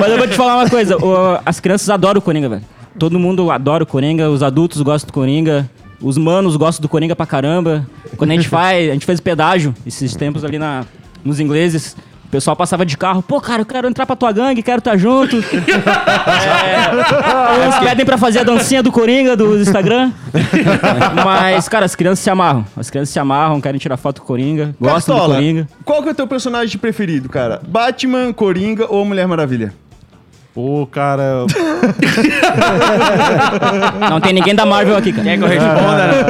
Mas 0.00 0.10
eu 0.10 0.18
vou 0.18 0.26
te 0.26 0.34
falar 0.36 0.56
uma 0.56 0.68
coisa, 0.70 0.96
o- 0.96 1.38
as 1.44 1.60
crianças 1.60 1.88
adoram 1.90 2.18
o 2.18 2.22
Coringa, 2.22 2.48
velho. 2.48 2.62
Todo 2.98 3.18
mundo 3.18 3.50
adora 3.50 3.84
o 3.84 3.86
Coringa, 3.86 4.28
os 4.30 4.42
adultos 4.42 4.80
gostam 4.82 5.08
do 5.08 5.12
Coringa, 5.12 5.68
os 6.02 6.18
manos 6.18 6.56
gostam 6.56 6.82
do 6.82 6.88
Coringa 6.88 7.14
pra 7.14 7.26
caramba. 7.26 7.86
Quando 8.16 8.30
a 8.32 8.34
gente 8.34 8.48
faz, 8.50 8.90
a 8.90 8.92
gente 8.92 9.06
fez 9.06 9.20
pedágio 9.20 9.74
esses 9.86 10.14
tempos 10.14 10.44
ali 10.44 10.58
na, 10.58 10.84
nos 11.24 11.40
ingleses. 11.40 11.96
O 12.26 12.28
pessoal 12.32 12.56
passava 12.56 12.86
de 12.86 12.96
carro, 12.96 13.22
pô, 13.22 13.38
cara, 13.42 13.60
eu 13.60 13.66
quero 13.66 13.86
entrar 13.86 14.06
pra 14.06 14.16
tua 14.16 14.32
gangue, 14.32 14.62
quero 14.62 14.78
estar 14.78 14.96
junto. 14.96 15.36
É, 16.72 17.68
uns 17.68 17.78
pedem 17.78 18.04
pra 18.06 18.16
fazer 18.16 18.40
a 18.40 18.42
dancinha 18.44 18.82
do 18.82 18.90
Coringa 18.90 19.36
do 19.36 19.60
Instagram. 19.60 20.12
Mas, 21.24 21.68
cara, 21.68 21.84
as 21.84 21.94
crianças 21.94 22.20
se 22.20 22.30
amarram. 22.30 22.64
As 22.76 22.88
crianças 22.90 23.12
se 23.12 23.18
amarram, 23.18 23.60
querem 23.60 23.78
tirar 23.78 23.96
foto 23.96 24.20
com 24.20 24.24
o 24.24 24.26
Coringa, 24.28 24.74
gostam 24.80 25.14
do 25.14 25.18
Cartola, 25.18 25.38
Coringa. 25.40 25.68
Qual 25.84 26.02
que 26.02 26.08
é 26.08 26.12
o 26.12 26.14
teu 26.14 26.26
personagem 26.26 26.78
preferido, 26.78 27.28
cara? 27.28 27.60
Batman, 27.66 28.32
Coringa 28.32 28.86
ou 28.88 29.04
Mulher 29.04 29.26
Maravilha? 29.26 29.74
Pô, 30.54 30.86
cara. 30.86 31.46
Não 34.10 34.20
tem 34.20 34.32
ninguém 34.34 34.54
da 34.54 34.66
Marvel 34.66 34.96
aqui, 34.96 35.12
cara. 35.12 35.24
Quer 35.24 35.38
que 35.38 35.44
eu 35.44 35.48
responda? 35.48 36.06
né? 36.08 36.24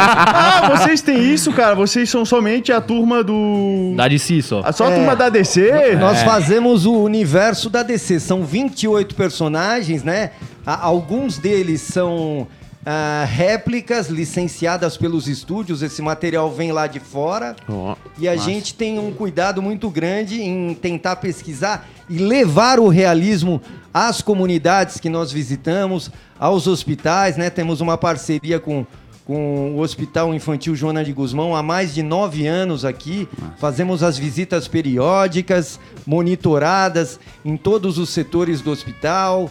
Ah, 0.00 0.70
vocês 0.76 1.00
têm 1.00 1.32
isso, 1.32 1.52
cara. 1.52 1.74
Vocês 1.74 2.08
são 2.10 2.24
somente 2.24 2.72
a 2.72 2.80
turma 2.80 3.22
do. 3.22 3.94
De 4.08 4.18
si 4.18 4.42
só. 4.42 4.62
Ah, 4.64 4.72
Só 4.72 4.88
a 4.88 4.90
turma 4.90 5.14
da 5.16 5.28
DC? 5.28 5.96
Nós 6.00 6.22
fazemos 6.22 6.86
o 6.86 6.94
universo 7.00 7.70
da 7.70 7.82
DC. 7.82 8.20
São 8.20 8.42
28 8.44 9.14
personagens, 9.14 10.02
né? 10.02 10.30
A- 10.66 10.84
Alguns 10.84 11.38
deles 11.38 11.80
são 11.80 12.46
ah, 12.86 13.24
réplicas 13.26 14.08
licenciadas 14.08 14.96
pelos 14.96 15.26
estúdios. 15.26 15.82
Esse 15.82 16.02
material 16.02 16.52
vem 16.52 16.72
lá 16.72 16.86
de 16.86 17.00
fora. 17.00 17.56
Ó, 17.68 17.96
E 18.18 18.28
a 18.28 18.36
gente 18.36 18.74
tem 18.74 18.98
um 18.98 19.12
cuidado 19.12 19.62
muito 19.62 19.88
grande 19.88 20.42
em 20.42 20.74
tentar 20.74 21.16
pesquisar 21.16 21.88
e 22.08 22.18
levar 22.18 22.78
o 22.78 22.88
realismo 22.88 23.60
às 23.92 24.20
comunidades 24.20 24.98
que 24.98 25.08
nós 25.08 25.32
visitamos, 25.32 26.10
aos 26.38 26.66
hospitais, 26.66 27.36
né? 27.36 27.48
Temos 27.48 27.80
uma 27.80 27.96
parceria 27.96 28.60
com, 28.60 28.84
com 29.24 29.74
o 29.74 29.80
Hospital 29.80 30.34
Infantil 30.34 30.76
Joana 30.76 31.02
de 31.02 31.12
Guzmão 31.12 31.56
há 31.56 31.62
mais 31.62 31.94
de 31.94 32.02
nove 32.02 32.46
anos 32.46 32.84
aqui. 32.84 33.26
Fazemos 33.58 34.02
as 34.02 34.18
visitas 34.18 34.68
periódicas, 34.68 35.80
monitoradas 36.06 37.18
em 37.44 37.56
todos 37.56 37.96
os 37.96 38.10
setores 38.10 38.60
do 38.60 38.70
hospital. 38.70 39.50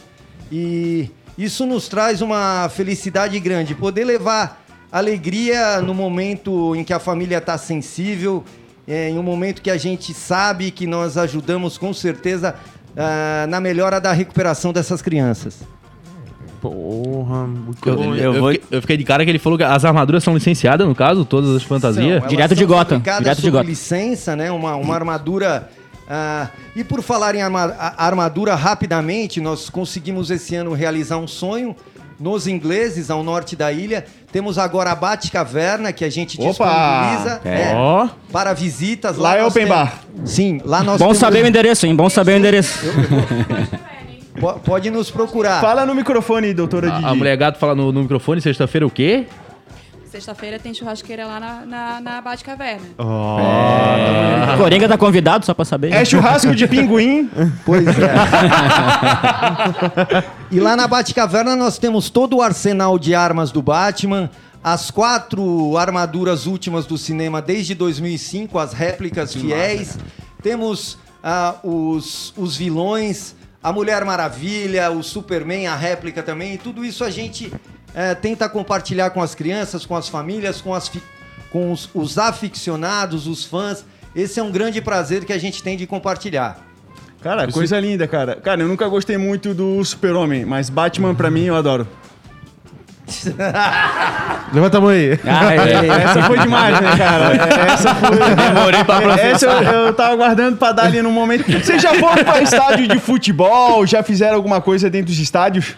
E 0.51 1.09
isso 1.37 1.65
nos 1.65 1.87
traz 1.87 2.21
uma 2.21 2.69
felicidade 2.69 3.39
grande, 3.39 3.73
poder 3.75 4.03
levar 4.05 4.63
alegria 4.91 5.81
no 5.81 5.93
momento 5.93 6.75
em 6.75 6.83
que 6.83 6.93
a 6.93 6.99
família 6.99 7.39
está 7.39 7.57
sensível, 7.57 8.43
é, 8.87 9.09
em 9.09 9.17
um 9.17 9.23
momento 9.23 9.61
que 9.61 9.71
a 9.71 9.77
gente 9.77 10.13
sabe 10.13 10.69
que 10.71 10.85
nós 10.85 11.17
ajudamos 11.17 11.77
com 11.77 11.93
certeza 11.93 12.53
ah, 12.95 13.45
na 13.49 13.59
melhora 13.59 13.99
da 13.99 14.11
recuperação 14.11 14.71
dessas 14.71 15.01
crianças. 15.01 15.61
porra, 16.61 17.45
muito 17.47 17.89
Eu, 17.89 17.95
bom. 17.95 18.15
eu 18.15 18.33
eu 18.35 18.39
vou- 18.41 18.51
eu 18.71 18.81
fiquei 18.81 18.95
de 18.95 19.03
cara 19.03 19.23
que 19.25 19.29
ele 19.31 19.39
falou 19.39 19.57
que 19.57 19.63
as 19.65 19.83
armaduras 19.83 20.23
são 20.23 20.33
licenciadas, 20.33 20.87
no 20.87 20.95
caso, 20.95 21.25
todas 21.25 21.55
as 21.55 21.63
fantasias. 21.63 22.19
São, 22.21 22.27
Direto 22.29 22.55
de 22.55 22.65
Gotham, 22.65 22.99
direto 23.01 23.41
de 23.41 23.49
Gotham. 23.51 23.67
licença, 23.67 24.35
né? 24.35 24.51
Uma, 24.51 24.75
uma 24.75 24.95
armadura. 24.95 25.69
Ah, 26.09 26.47
e 26.75 26.83
por 26.83 27.01
falar 27.01 27.35
em 27.35 27.41
arma- 27.41 27.73
a- 27.77 28.05
armadura 28.05 28.55
rapidamente, 28.55 29.39
nós 29.41 29.69
conseguimos 29.69 30.29
esse 30.31 30.55
ano 30.55 30.73
realizar 30.73 31.17
um 31.17 31.27
sonho 31.27 31.75
nos 32.19 32.47
ingleses, 32.47 33.09
ao 33.09 33.23
norte 33.23 33.55
da 33.55 33.71
ilha. 33.71 34.05
Temos 34.31 34.57
agora 34.57 34.91
a 34.91 34.95
Batcaverna, 34.95 35.91
que 35.91 36.05
a 36.05 36.09
gente 36.09 36.39
Opa! 36.39 36.47
disponibiliza 36.49 37.41
é, 37.43 37.73
Ó. 37.75 38.07
para 38.31 38.53
visitas. 38.53 39.17
Lá 39.17 39.35
é 39.37 39.41
nós 39.41 39.51
open 39.51 39.65
temos- 39.67 39.83
bar. 39.83 39.99
Sim, 40.23 40.61
lá 40.63 40.83
nós 40.83 40.99
Bom 40.99 41.05
temos- 41.07 41.17
saber 41.17 41.43
o 41.43 41.47
endereço, 41.47 41.85
hein? 41.85 41.95
Bom 41.95 42.09
saber 42.09 42.33
o 42.33 42.37
endereço. 42.37 42.79
Po- 44.39 44.59
Pode 44.59 44.89
nos 44.89 45.11
procurar. 45.11 45.61
Fala 45.61 45.85
no 45.85 45.93
microfone, 45.93 46.53
doutora 46.53 46.89
Didi. 46.89 47.05
A, 47.05 47.09
a 47.09 47.15
mulher 47.15 47.37
gato 47.37 47.59
fala 47.59 47.75
no, 47.75 47.91
no 47.91 48.01
microfone, 48.01 48.41
sexta-feira 48.41 48.85
o 48.85 48.89
quê? 48.89 49.25
Sexta-feira 50.13 50.59
tem 50.59 50.71
churrasqueira 50.75 51.25
lá 51.25 51.39
na, 51.39 51.65
na, 51.65 51.99
na 51.99 52.21
Batcaverna. 52.21 52.85
O 52.99 54.57
Coringa 54.59 54.87
tá 54.87 54.95
convidado, 54.95 55.43
só 55.43 55.55
pra 55.55 55.65
saber. 55.65 55.91
É 55.91 56.05
churrasco 56.05 56.53
de 56.53 56.67
pinguim. 56.67 57.27
Pois 57.65 57.87
é. 57.87 58.13
e 60.51 60.59
lá 60.59 60.75
na 60.75 60.87
Batcaverna 60.87 61.55
nós 61.55 61.79
temos 61.79 62.11
todo 62.11 62.37
o 62.37 62.41
arsenal 62.43 62.99
de 62.99 63.15
armas 63.15 63.51
do 63.51 63.59
Batman, 63.59 64.29
as 64.63 64.91
quatro 64.91 65.75
armaduras 65.79 66.45
últimas 66.45 66.85
do 66.85 66.95
cinema 66.95 67.41
desde 67.41 67.73
2005, 67.73 68.59
as 68.59 68.71
réplicas 68.71 69.33
fiéis. 69.33 69.97
Temos 70.43 70.99
ah, 71.23 71.55
os, 71.63 72.35
os 72.37 72.55
vilões, 72.55 73.35
a 73.63 73.73
Mulher 73.73 74.05
Maravilha, 74.05 74.91
o 74.91 75.01
Superman, 75.01 75.65
a 75.65 75.75
réplica 75.75 76.21
também. 76.21 76.53
E 76.53 76.57
tudo 76.59 76.85
isso 76.85 77.03
a 77.03 77.09
gente 77.09 77.51
eh, 77.95 78.15
tenta 78.15 78.47
compartilhar 78.49 79.09
com 79.11 79.21
as 79.21 79.33
crianças, 79.35 79.85
com 79.85 79.95
as 79.95 80.07
famílias, 80.09 80.61
com, 80.61 80.73
as 80.73 80.87
fi- 80.87 81.01
com 81.51 81.71
os, 81.71 81.89
os 81.93 82.17
aficionados, 82.17 83.27
os 83.27 83.43
fãs. 83.45 83.85
Esse 84.15 84.39
é 84.39 84.43
um 84.43 84.51
grande 84.51 84.81
prazer 84.81 85.25
que 85.25 85.33
a 85.33 85.37
gente 85.39 85.61
tem 85.63 85.75
de 85.77 85.87
compartilhar. 85.87 86.57
Cara, 87.21 87.49
coisa 87.51 87.79
linda, 87.79 88.07
cara. 88.07 88.35
Cara, 88.35 88.61
eu 88.61 88.67
nunca 88.67 88.87
gostei 88.87 89.17
muito 89.17 89.53
do 89.53 89.83
Super-Homem, 89.83 90.43
mas 90.45 90.69
Batman 90.69 91.15
pra 91.15 91.31
mim 91.31 91.45
eu 91.45 91.55
adoro. 91.55 91.87
Levanta 94.53 94.77
a 94.77 94.81
mão 94.81 94.89
aí. 94.89 95.19
Ah, 95.25 95.53
é. 95.53 96.03
Essa 96.03 96.23
foi 96.23 96.39
demais, 96.39 96.79
né, 96.81 96.97
cara? 96.97 97.33
Essa 97.73 97.95
foi. 97.95 98.09
Demorei 98.35 98.83
pra 98.83 99.01
processar. 99.01 99.27
Essa 99.27 99.45
eu, 99.45 99.79
eu 99.87 99.93
tava 99.93 100.13
aguardando 100.13 100.57
pra 100.57 100.71
dar 100.71 100.85
ali 100.85 101.01
no 101.01 101.11
momento. 101.11 101.45
Vocês 101.51 101.81
já 101.81 101.93
foram 101.95 102.23
pra 102.23 102.41
estádio 102.41 102.87
de 102.87 102.99
futebol? 102.99 103.85
Já 103.85 104.03
fizeram 104.03 104.35
alguma 104.35 104.61
coisa 104.61 104.89
dentro 104.89 105.07
dos 105.07 105.19
estádios? 105.19 105.75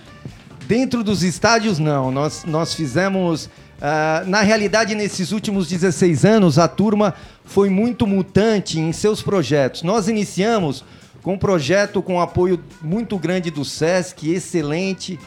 Dentro 0.67 1.03
dos 1.03 1.21
estádios, 1.21 1.77
não. 1.77 2.11
Nós, 2.11 2.43
nós 2.43 2.73
fizemos. 2.73 3.49
ah, 3.79 4.23
na 4.25 4.41
realidade, 4.41 4.95
nesses 4.95 5.31
últimos 5.31 5.67
16 5.67 6.25
anos, 6.25 6.57
a 6.57 6.67
turma 6.67 7.13
foi 7.43 7.69
muito 7.69 8.07
mutante 8.07 8.79
em 8.79 8.91
seus 8.91 9.21
projetos. 9.21 9.83
Nós 9.83 10.07
iniciamos 10.07 10.83
com 11.21 11.33
um 11.33 11.37
projeto 11.37 12.01
com 12.01 12.19
apoio 12.19 12.59
muito 12.81 13.17
grande 13.17 13.51
do 13.51 13.63
SESC, 13.63 14.31
excelente. 14.31 15.19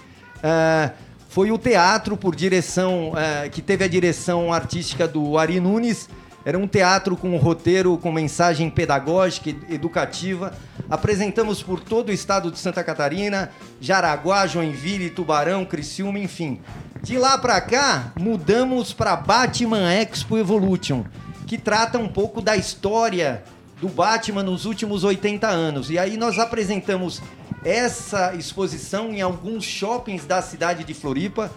Ah, 0.43 0.91
foi 1.29 1.53
o 1.53 1.59
teatro 1.59 2.17
por 2.17 2.35
direção, 2.35 3.13
ah, 3.15 3.49
que 3.49 3.63
teve 3.63 3.85
a 3.85 3.89
direção 3.89 4.53
artística 4.53 5.07
do 5.07 5.39
Ari 5.39 5.61
Nunes. 5.61 6.09
Era 6.45 6.59
um 6.59 6.67
teatro 6.67 7.17
com 7.17 7.31
um 7.31 7.37
roteiro 7.37 7.97
com 7.99 8.11
mensagem 8.11 8.71
pedagógica 8.71 9.51
educativa. 9.71 10.53
Apresentamos 10.91 11.63
por 11.63 11.81
todo 11.81 12.09
o 12.09 12.13
estado 12.13 12.51
de 12.51 12.59
Santa 12.59 12.83
Catarina, 12.83 13.51
Jaraguá, 13.81 14.47
Joinville, 14.47 15.11
Tubarão, 15.11 15.65
Criciúma, 15.65 16.19
enfim. 16.19 16.61
De 17.03 17.19
lá 17.19 17.37
pra 17.37 17.61
cá, 17.61 18.13
mudamos 18.19 18.93
para 18.93 19.15
Batman 19.15 19.93
Expo 19.93 20.39
Evolution, 20.39 21.05
que 21.47 21.59
trata 21.59 21.99
um 21.99 22.09
pouco 22.09 22.41
da 22.41 22.57
história 22.57 23.45
do 23.81 23.89
Batman 23.89 24.43
nos 24.43 24.65
últimos 24.65 25.05
80 25.05 25.47
anos. 25.47 25.91
E 25.91 25.99
aí 25.99 26.17
nós 26.17 26.39
apresentamos 26.39 27.23
essa 27.65 28.35
exposição 28.35 29.13
em 29.13 29.21
alguns 29.21 29.65
shoppings 29.65 30.25
da 30.25 30.41
cidade 30.41 30.85
de 30.85 30.95
Floripa. 30.95 31.51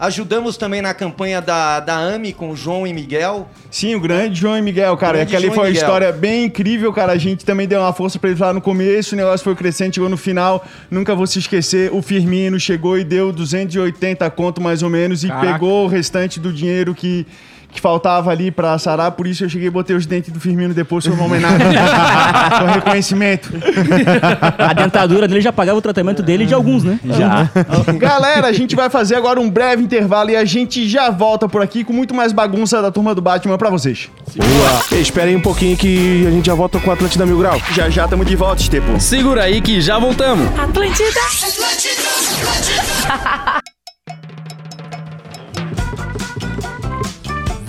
Ajudamos 0.00 0.56
também 0.56 0.82
na 0.82 0.92
campanha 0.92 1.40
da, 1.40 1.78
da 1.78 1.94
AMI 1.96 2.32
com 2.32 2.50
o 2.50 2.56
João 2.56 2.86
e 2.86 2.92
Miguel. 2.92 3.48
Sim, 3.70 3.94
o 3.94 4.00
grande 4.00 4.40
João 4.40 4.58
e 4.58 4.62
Miguel, 4.62 4.96
cara. 4.96 5.18
Grande 5.18 5.28
Aquela 5.28 5.42
João 5.42 5.54
foi 5.54 5.64
uma 5.64 5.68
Miguel. 5.70 5.82
história 5.82 6.12
bem 6.12 6.44
incrível, 6.46 6.92
cara. 6.92 7.12
A 7.12 7.18
gente 7.18 7.44
também 7.44 7.68
deu 7.68 7.78
uma 7.80 7.92
força 7.92 8.18
pra 8.18 8.30
eles 8.30 8.40
lá 8.40 8.52
no 8.52 8.60
começo, 8.60 9.14
o 9.14 9.18
negócio 9.18 9.44
foi 9.44 9.54
crescente, 9.54 9.94
chegou 9.94 10.08
no 10.08 10.16
final. 10.16 10.64
Nunca 10.90 11.14
vou 11.14 11.26
se 11.26 11.38
esquecer, 11.38 11.92
o 11.92 12.02
Firmino 12.02 12.58
chegou 12.58 12.98
e 12.98 13.04
deu 13.04 13.32
280 13.32 14.28
conto 14.30 14.60
mais 14.60 14.82
ou 14.82 14.90
menos 14.90 15.22
e 15.22 15.28
Caraca. 15.28 15.52
pegou 15.52 15.84
o 15.84 15.88
restante 15.88 16.40
do 16.40 16.52
dinheiro 16.52 16.94
que, 16.94 17.24
que 17.72 17.80
faltava 17.80 18.30
ali 18.30 18.50
pra 18.50 18.78
sarar, 18.78 19.12
por 19.12 19.26
isso 19.26 19.44
eu 19.44 19.48
cheguei 19.48 19.68
e 19.68 19.70
botei 19.70 19.96
os 19.96 20.04
dentes 20.04 20.30
do 20.32 20.38
Firmino 20.38 20.74
depois, 20.74 21.04
foi 21.04 21.14
uma 21.14 21.24
homenagem. 21.24 21.58
foi 22.58 22.66
um 22.66 22.72
reconhecimento. 22.72 23.50
A 24.58 24.72
dentadura 24.74 25.26
dele 25.26 25.40
já 25.40 25.52
pagava 25.52 25.78
o 25.78 25.82
tratamento 25.82 26.22
dele 26.22 26.44
e 26.44 26.46
de 26.46 26.54
alguns, 26.54 26.84
né? 26.84 27.00
Já. 27.04 27.50
Galera, 27.98 28.48
a 28.48 28.52
gente 28.52 28.76
vai 28.76 28.90
fazer 28.90 29.14
agora 29.14 29.40
um 29.40 29.48
breve 29.50 29.82
intervalo 29.82 30.30
e 30.30 30.36
a 30.36 30.44
gente 30.44 30.86
já 30.88 31.10
volta 31.10 31.48
por 31.48 31.62
aqui 31.62 31.82
com 31.82 31.92
muito 31.92 32.14
mais 32.14 32.32
bagunça 32.32 32.82
da 32.82 32.90
turma 32.90 33.14
do 33.14 33.22
Batman 33.22 33.56
pra 33.56 33.70
vocês. 33.70 34.10
Boa. 34.36 35.00
Esperem 35.00 35.34
um 35.36 35.40
pouquinho 35.40 35.76
que 35.76 36.26
a 36.26 36.30
gente 36.30 36.46
já 36.46 36.54
volta 36.54 36.78
com 36.78 36.90
o 36.90 36.92
Atlântida 36.92 37.24
Mil 37.24 37.38
Grau. 37.38 37.60
Já 37.72 37.88
já 37.88 38.06
tamo 38.06 38.24
de 38.24 38.36
volta, 38.36 38.60
Estepo. 38.60 39.00
Segura 39.00 39.44
aí 39.44 39.60
que 39.60 39.80
já 39.80 39.98
voltamos. 39.98 40.46
Atlântida. 40.58 41.20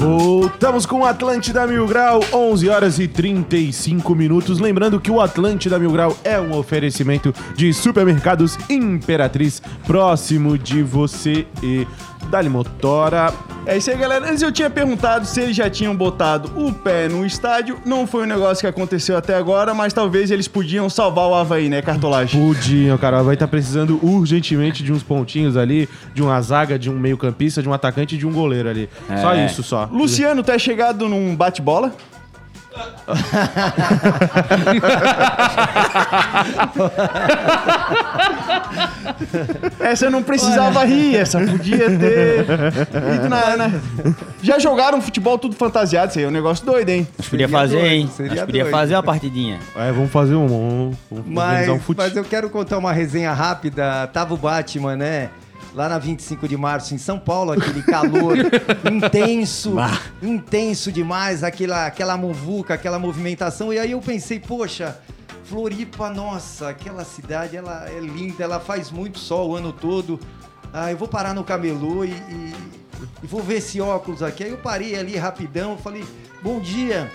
Voltamos 0.03 0.85
com 0.85 0.99
o 0.99 1.05
Atlântida 1.05 1.65
Mil 1.65 1.87
Grau, 1.87 2.19
11 2.33 2.67
horas 2.67 2.99
e 2.99 3.07
35 3.07 4.13
minutos. 4.13 4.59
Lembrando 4.59 4.99
que 4.99 5.09
o 5.09 5.21
Atlântida 5.21 5.79
Mil 5.79 5.93
Grau 5.93 6.13
é 6.25 6.37
um 6.37 6.53
oferecimento 6.57 7.33
de 7.55 7.73
supermercados 7.73 8.59
Imperatriz, 8.69 9.61
próximo 9.87 10.57
de 10.57 10.83
você 10.83 11.47
e 11.63 11.87
Dali 12.33 12.49
Motora. 12.49 13.31
É 13.63 13.77
isso 13.77 13.91
aí, 13.91 13.95
galera. 13.95 14.27
Antes 14.27 14.41
eu 14.41 14.51
tinha 14.51 14.67
perguntado 14.67 15.23
se 15.23 15.39
eles 15.39 15.55
já 15.55 15.69
tinham 15.69 15.95
botado 15.95 16.51
o 16.55 16.73
pé 16.73 17.07
no 17.07 17.23
estádio. 17.23 17.77
Não 17.85 18.07
foi 18.07 18.23
um 18.23 18.25
negócio 18.25 18.59
que 18.59 18.65
aconteceu 18.65 19.15
até 19.15 19.35
agora, 19.35 19.71
mas 19.75 19.93
talvez 19.93 20.31
eles 20.31 20.47
podiam 20.47 20.89
salvar 20.89 21.27
o 21.27 21.35
Havaí, 21.35 21.69
né, 21.69 21.79
Cartolagem? 21.83 22.41
Pudinho, 22.41 22.97
cara. 22.97 23.21
Vai 23.21 23.35
estar 23.35 23.47
precisando 23.47 23.99
urgentemente 24.01 24.81
de 24.81 24.91
uns 24.91 25.03
pontinhos 25.03 25.55
ali, 25.55 25.87
de 26.11 26.23
uma 26.23 26.41
zaga, 26.41 26.79
de 26.79 26.89
um 26.89 26.97
meio-campista, 26.97 27.61
de 27.61 27.69
um 27.69 27.73
atacante 27.73 28.15
e 28.15 28.17
de 28.17 28.25
um 28.25 28.33
goleiro 28.33 28.67
ali. 28.67 28.89
Só 29.21 29.35
isso, 29.35 29.61
só. 29.61 29.87
Luciano, 29.91 30.41
tá 30.41 30.57
chegado 30.57 31.07
num 31.07 31.35
bate-bola? 31.35 31.93
Essa 39.79 40.05
eu 40.05 40.11
não 40.11 40.23
precisava 40.23 40.83
rir, 40.85 41.15
essa 41.15 41.39
podia 41.39 41.89
ter. 41.97 42.45
ido 43.15 43.29
na- 43.29 43.57
na- 43.57 43.71
Já 44.41 44.59
jogaram 44.59 45.01
futebol 45.01 45.37
tudo 45.37 45.55
fantasiado? 45.55 46.09
Isso 46.09 46.19
aí 46.19 46.25
é 46.25 46.27
um 46.27 46.31
negócio 46.31 46.65
doido, 46.65 46.89
hein? 46.89 47.07
Acho 47.17 47.23
que 47.29 47.31
podia 47.31 47.49
fazer, 47.49 47.85
hein? 47.85 48.09
seria 48.15 48.31
Acho 48.31 48.41
que 48.41 48.45
podia 48.47 48.63
doido. 48.63 48.73
fazer 48.73 48.95
uma 48.95 49.03
partidinha. 49.03 49.59
É, 49.75 49.91
vamos 49.91 50.11
fazer 50.11 50.35
um. 50.35 50.93
vamos 51.09 51.25
Mas, 51.27 51.69
um 51.69 51.79
mas 51.95 52.15
eu 52.15 52.23
quero 52.23 52.49
contar 52.49 52.77
uma 52.77 52.91
resenha 52.91 53.31
rápida. 53.33 54.07
Tava 54.07 54.33
o 54.33 54.37
Batman, 54.37 54.95
né? 54.95 55.29
Lá 55.73 55.89
na 55.89 55.97
25 55.97 56.47
de 56.47 56.55
março, 56.55 56.93
em 56.93 56.99
São 56.99 57.17
Paulo, 57.17 57.51
aquele 57.51 57.81
calor 57.81 58.35
intenso, 58.91 59.75
intenso 60.21 60.91
demais, 60.91 61.43
aquela, 61.43 61.87
aquela 61.87 62.15
muvuca, 62.15 62.75
aquela 62.75 62.99
movimentação. 62.99 63.73
E 63.73 63.79
aí 63.79 63.91
eu 63.91 63.99
pensei, 63.99 64.39
poxa, 64.39 64.99
Floripa, 65.45 66.11
nossa, 66.11 66.69
aquela 66.69 67.03
cidade, 67.03 67.57
ela 67.57 67.89
é 67.89 67.99
linda, 67.99 68.43
ela 68.43 68.59
faz 68.59 68.91
muito 68.91 69.17
sol 69.17 69.49
o 69.49 69.55
ano 69.55 69.73
todo. 69.73 70.19
Ah, 70.71 70.91
eu 70.91 70.97
vou 70.97 71.07
parar 71.07 71.33
no 71.33 71.43
camelô 71.43 72.03
e, 72.05 72.09
e- 72.11 72.53
e 73.23 73.27
vou 73.27 73.41
ver 73.41 73.55
esse 73.55 73.81
óculos 73.81 74.21
aqui. 74.21 74.43
Aí 74.43 74.51
eu 74.51 74.57
parei 74.57 74.95
ali 74.95 75.15
rapidão, 75.17 75.75
falei, 75.77 76.05
bom 76.41 76.59
dia, 76.59 77.11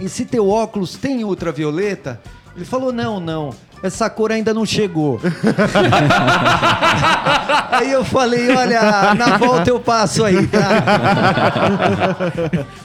esse 0.00 0.24
teu 0.24 0.48
óculos 0.48 0.96
tem 0.96 1.22
ultravioleta? 1.24 2.20
Ele 2.56 2.64
falou, 2.64 2.92
não, 2.92 3.20
não, 3.20 3.50
essa 3.82 4.08
cor 4.08 4.30
ainda 4.30 4.54
não 4.54 4.64
chegou. 4.64 5.20
aí 7.70 7.90
eu 7.90 8.04
falei, 8.04 8.48
olha, 8.54 9.14
na 9.14 9.36
volta 9.36 9.68
eu 9.70 9.80
passo 9.80 10.24
aí, 10.24 10.46
tá? 10.46 10.82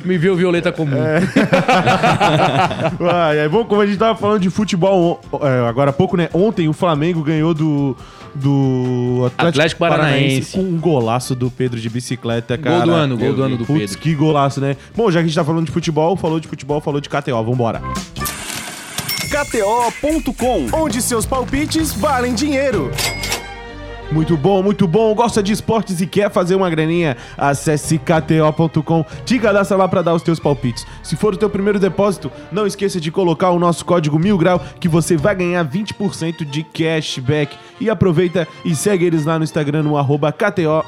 Me 0.04 0.18
viu 0.18 0.36
Violeta 0.36 0.72
Comum. 0.72 0.98
Ai, 3.12 3.39
ai, 3.42 3.50
bom, 3.50 3.63
como 3.66 3.82
a 3.82 3.86
gente 3.86 3.98
tava 3.98 4.18
falando 4.18 4.42
de 4.42 4.50
futebol 4.50 5.22
é, 5.42 5.68
agora 5.68 5.92
há 5.92 5.94
pouco, 5.94 6.18
né? 6.18 6.30
Ontem 6.34 6.68
o 6.68 6.74
Flamengo 6.74 7.22
ganhou 7.22 7.54
do. 7.54 7.96
Do 8.36 9.24
Atlético, 9.25 9.48
Atlético 9.48 9.80
Paranaense. 9.80 10.51
com 10.51 10.62
um 10.62 10.77
golaço 10.77 11.34
do 11.34 11.50
Pedro 11.50 11.80
de 11.80 11.89
bicicleta, 11.89 12.56
cara. 12.56 12.77
Gol 12.77 12.86
do 12.86 12.92
ano, 12.92 13.18
gol 13.18 13.34
do 13.34 13.42
ano 13.42 13.58
do 13.58 13.66
Putz, 13.66 13.80
Pedro. 13.80 13.98
que 13.98 14.13
golaço, 14.13 14.62
né? 14.62 14.77
Bom, 14.96 15.10
já 15.10 15.20
que 15.20 15.25
a 15.25 15.27
gente 15.27 15.36
tá 15.36 15.44
falando 15.44 15.66
de 15.66 15.72
futebol, 15.72 16.16
falou 16.16 16.39
de 16.39 16.48
futebol, 16.48 16.80
falou 16.80 17.01
de 17.01 17.10
KTO, 17.10 17.43
vambora. 17.43 17.82
KTO.com. 19.28 20.68
Onde 20.74 21.02
seus 21.02 21.26
palpites 21.26 21.94
valem 21.94 22.34
dinheiro. 22.34 22.92
Muito 24.12 24.38
bom, 24.38 24.63
muito 24.63 24.88
bom. 24.88 25.13
Gosta 25.13 25.43
de 25.43 25.52
esportes 25.52 26.00
e 26.00 26.08
quer 26.08 26.32
fazer 26.32 26.56
uma 26.56 26.70
graninha? 26.70 27.17
Acesse 27.38 28.00
kto.com, 28.00 29.06
te 29.26 29.38
cadastra 29.38 29.76
lá 29.76 29.88
para 29.88 30.02
dar 30.02 30.13
os 30.13 30.22
teus 30.22 30.39
palpites. 30.39 30.88
Se 31.04 31.17
for 31.17 31.34
o 31.34 31.38
teu 31.38 31.50
primeiro 31.50 31.78
depósito, 31.78 32.32
não 32.50 32.65
esqueça 32.65 33.02
de 33.02 33.12
colocar 33.12 33.52
o 33.52 33.60
nosso 33.60 33.84
código 33.84 34.17
mil 34.17 34.38
grau 34.38 34.63
que 34.80 34.88
você 34.88 35.17
vai 35.17 35.36
ganhar 35.36 35.65
20% 35.65 36.46
de 36.46 36.63
cashback. 36.63 37.58
E 37.80 37.89
aproveita 37.89 38.48
e 38.65 38.74
segue 38.76 39.06
eles 39.06 39.26
lá 39.26 39.38
no 39.38 39.43
Instagram 39.43 39.84
no 39.84 39.98
arroba 39.98 40.32
KTO 40.32 40.84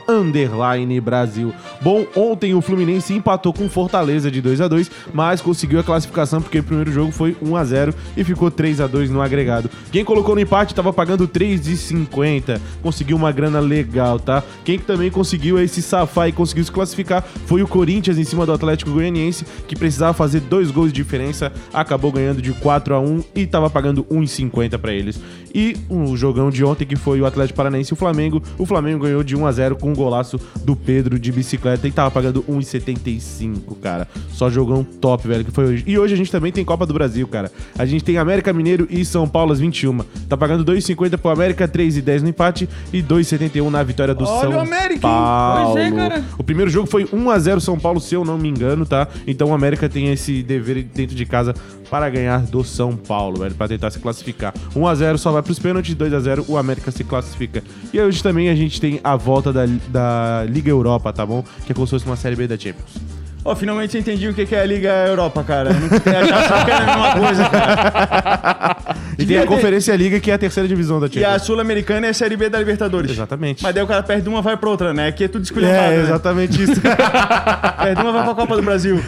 Brasil. 1.03 1.53
Bom, 1.81 2.05
ontem 2.15 2.55
o 2.55 2.61
Fluminense 2.61 3.13
empatou 3.13 3.53
com 3.53 3.69
Fortaleza 3.69 4.31
de 4.31 4.41
2 4.41 4.61
a 4.61 4.67
2 4.67 4.89
mas 5.13 5.41
conseguiu 5.41 5.79
a 5.79 5.83
classificação 5.83 6.41
porque 6.41 6.59
o 6.59 6.63
primeiro 6.63 6.91
jogo 6.91 7.11
foi 7.11 7.35
1 7.41 7.55
a 7.55 7.63
0 7.63 7.95
e 8.17 8.23
ficou 8.23 8.49
3 8.49 8.81
a 8.81 8.87
2 8.87 9.09
no 9.09 9.21
agregado. 9.21 9.69
Quem 9.91 10.03
colocou 10.03 10.33
no 10.33 10.41
empate 10.41 10.71
estava 10.71 10.91
pagando 10.91 11.27
3,50. 11.27 12.59
Conseguiu 12.81 13.08
uma 13.13 13.31
grana 13.31 13.59
legal, 13.59 14.19
tá? 14.19 14.43
Quem 14.63 14.79
também 14.79 15.09
conseguiu 15.09 15.59
esse 15.59 15.81
safar 15.81 16.27
e 16.27 16.31
conseguiu 16.31 16.63
se 16.63 16.71
classificar 16.71 17.23
foi 17.45 17.61
o 17.61 17.67
Corinthians 17.67 18.17
em 18.17 18.23
cima 18.23 18.45
do 18.45 18.53
Atlético 18.53 18.91
Goianiense, 18.91 19.45
que 19.67 19.75
precisava 19.75 20.13
fazer 20.13 20.39
dois 20.41 20.71
gols 20.71 20.91
de 20.91 21.01
diferença, 21.01 21.51
acabou 21.73 22.11
ganhando 22.11 22.41
de 22.41 22.51
4 22.53 22.93
a 22.93 22.99
1 22.99 23.23
e 23.35 23.45
tava 23.45 23.69
pagando 23.69 24.03
1,50 24.05 24.77
para 24.77 24.93
eles. 24.93 25.19
E 25.53 25.75
o 25.89 26.15
jogão 26.15 26.49
de 26.49 26.63
ontem 26.63 26.85
que 26.85 26.95
foi 26.95 27.19
o 27.21 27.25
Atlético 27.25 27.57
Paranaense 27.57 27.91
e 27.91 27.93
o 27.93 27.97
Flamengo, 27.97 28.41
o 28.57 28.65
Flamengo 28.65 29.03
ganhou 29.03 29.23
de 29.23 29.35
1 29.35 29.45
a 29.45 29.51
0 29.51 29.75
com 29.77 29.91
um 29.91 29.95
golaço 29.95 30.39
do 30.63 30.75
Pedro 30.75 31.19
de 31.19 31.31
bicicleta 31.31 31.87
e 31.87 31.91
tava 31.91 32.11
pagando 32.11 32.43
1,75, 32.43 33.79
cara. 33.81 34.07
Só 34.31 34.49
jogão 34.49 34.83
top, 34.83 35.27
velho, 35.27 35.43
que 35.43 35.51
foi 35.51 35.65
hoje. 35.65 35.83
E 35.87 35.97
hoje 35.97 36.13
a 36.13 36.17
gente 36.17 36.31
também 36.31 36.51
tem 36.51 36.63
Copa 36.63 36.85
do 36.85 36.93
Brasil, 36.93 37.27
cara. 37.27 37.51
A 37.77 37.85
gente 37.85 38.03
tem 38.03 38.17
América 38.17 38.53
Mineiro 38.53 38.87
e 38.89 39.03
São 39.03 39.27
Paulo 39.27 39.51
às 39.51 39.59
21. 39.59 39.99
Tá 40.27 40.37
pagando 40.37 40.63
2,50 40.71 41.17
pro 41.17 41.31
América, 41.31 41.67
3,10 41.67 42.21
no 42.21 42.29
empate 42.29 42.69
e 42.93 42.98
2,71 43.03 43.69
na 43.69 43.83
vitória 43.83 44.13
do 44.13 44.25
Olha 44.25 44.41
São 44.41 44.57
o 44.57 44.59
América? 44.59 45.01
Paulo. 45.01 45.73
Pois 45.73 45.85
é, 45.85 45.91
cara. 45.91 46.23
O 46.37 46.43
primeiro 46.43 46.69
jogo 46.69 46.87
foi 46.87 47.07
1 47.11 47.29
a 47.29 47.39
0 47.39 47.61
São 47.61 47.79
Paulo, 47.79 47.99
se 47.99 48.15
eu 48.15 48.23
não 48.23 48.37
me 48.37 48.49
engano, 48.49 48.85
tá? 48.85 49.07
Então 49.27 49.49
o 49.49 49.53
América 49.53 49.87
tem 49.89 50.11
esse 50.11 50.43
dever 50.43 50.83
dentro 50.83 51.15
de 51.15 51.25
casa 51.25 51.53
para 51.89 52.09
ganhar 52.09 52.41
do 52.41 52.63
São 52.63 52.95
Paulo, 52.95 53.39
velho, 53.39 53.55
para 53.55 53.67
tentar 53.67 53.91
se 53.91 53.99
classificar. 53.99 54.53
1 54.75 54.87
a 54.87 54.95
0 54.95 55.17
só 55.17 55.31
vai 55.31 55.41
pros 55.41 55.59
pênaltis, 55.59 55.95
2 55.95 56.13
a 56.13 56.19
0 56.19 56.45
o 56.47 56.57
América 56.57 56.91
se 56.91 57.03
classifica. 57.03 57.63
E 57.93 57.99
hoje 57.99 58.21
também 58.21 58.49
a 58.49 58.55
gente 58.55 58.79
tem 58.79 58.99
a 59.03 59.15
volta 59.15 59.51
da, 59.51 59.65
da 59.87 60.45
Liga 60.47 60.69
Europa, 60.69 61.11
tá 61.11 61.25
bom? 61.25 61.43
Que 61.65 61.71
é 61.71 61.75
como 61.75 61.87
se 61.87 61.91
fosse 61.91 62.05
uma 62.05 62.15
série 62.15 62.35
B 62.35 62.47
da 62.47 62.57
Champions. 62.57 63.18
Ó, 63.43 63.55
finalmente 63.55 63.95
eu 63.95 64.01
entendi 64.01 64.27
o 64.27 64.33
que 64.33 64.45
que 64.45 64.53
é 64.53 64.61
a 64.61 64.65
Liga 64.65 64.89
Europa, 65.07 65.43
cara. 65.43 65.69
Eu 65.71 66.29
não 66.29 66.37
achava 66.37 66.65
que 66.65 66.71
era 66.71 66.83
a 66.83 66.85
mesma 66.85 67.25
coisa, 67.25 67.49
cara. 67.49 68.77
E 69.17 69.25
tem 69.25 69.37
a 69.37 69.45
Conferência 69.45 69.95
Liga, 69.95 70.19
que 70.19 70.29
é 70.29 70.33
a 70.33 70.37
terceira 70.37 70.67
divisão 70.67 70.99
da 70.99 71.07
E 71.07 71.09
a 71.09 71.11
Champions. 71.29 71.41
Sul-Americana 71.43 72.07
é 72.07 72.09
a 72.09 72.13
Série 72.13 72.35
B 72.35 72.49
da 72.49 72.59
Libertadores. 72.59 73.11
Exatamente. 73.11 73.63
Mas 73.63 73.73
daí 73.73 73.83
o 73.83 73.87
cara 73.87 74.03
perde 74.03 74.27
uma, 74.27 74.41
vai 74.41 74.57
pra 74.57 74.69
outra, 74.69 74.93
né? 74.93 75.07
Aqui 75.07 75.23
é 75.23 75.27
tudo 75.27 75.43
esculhambado, 75.43 75.93
É, 75.93 75.97
né? 75.97 76.03
exatamente 76.03 76.61
isso. 76.63 76.79
Perde 77.81 78.01
uma, 78.01 78.11
vai 78.11 78.23
pra 78.25 78.35
Copa 78.35 78.55
do 78.57 78.61
Brasil. 78.61 79.01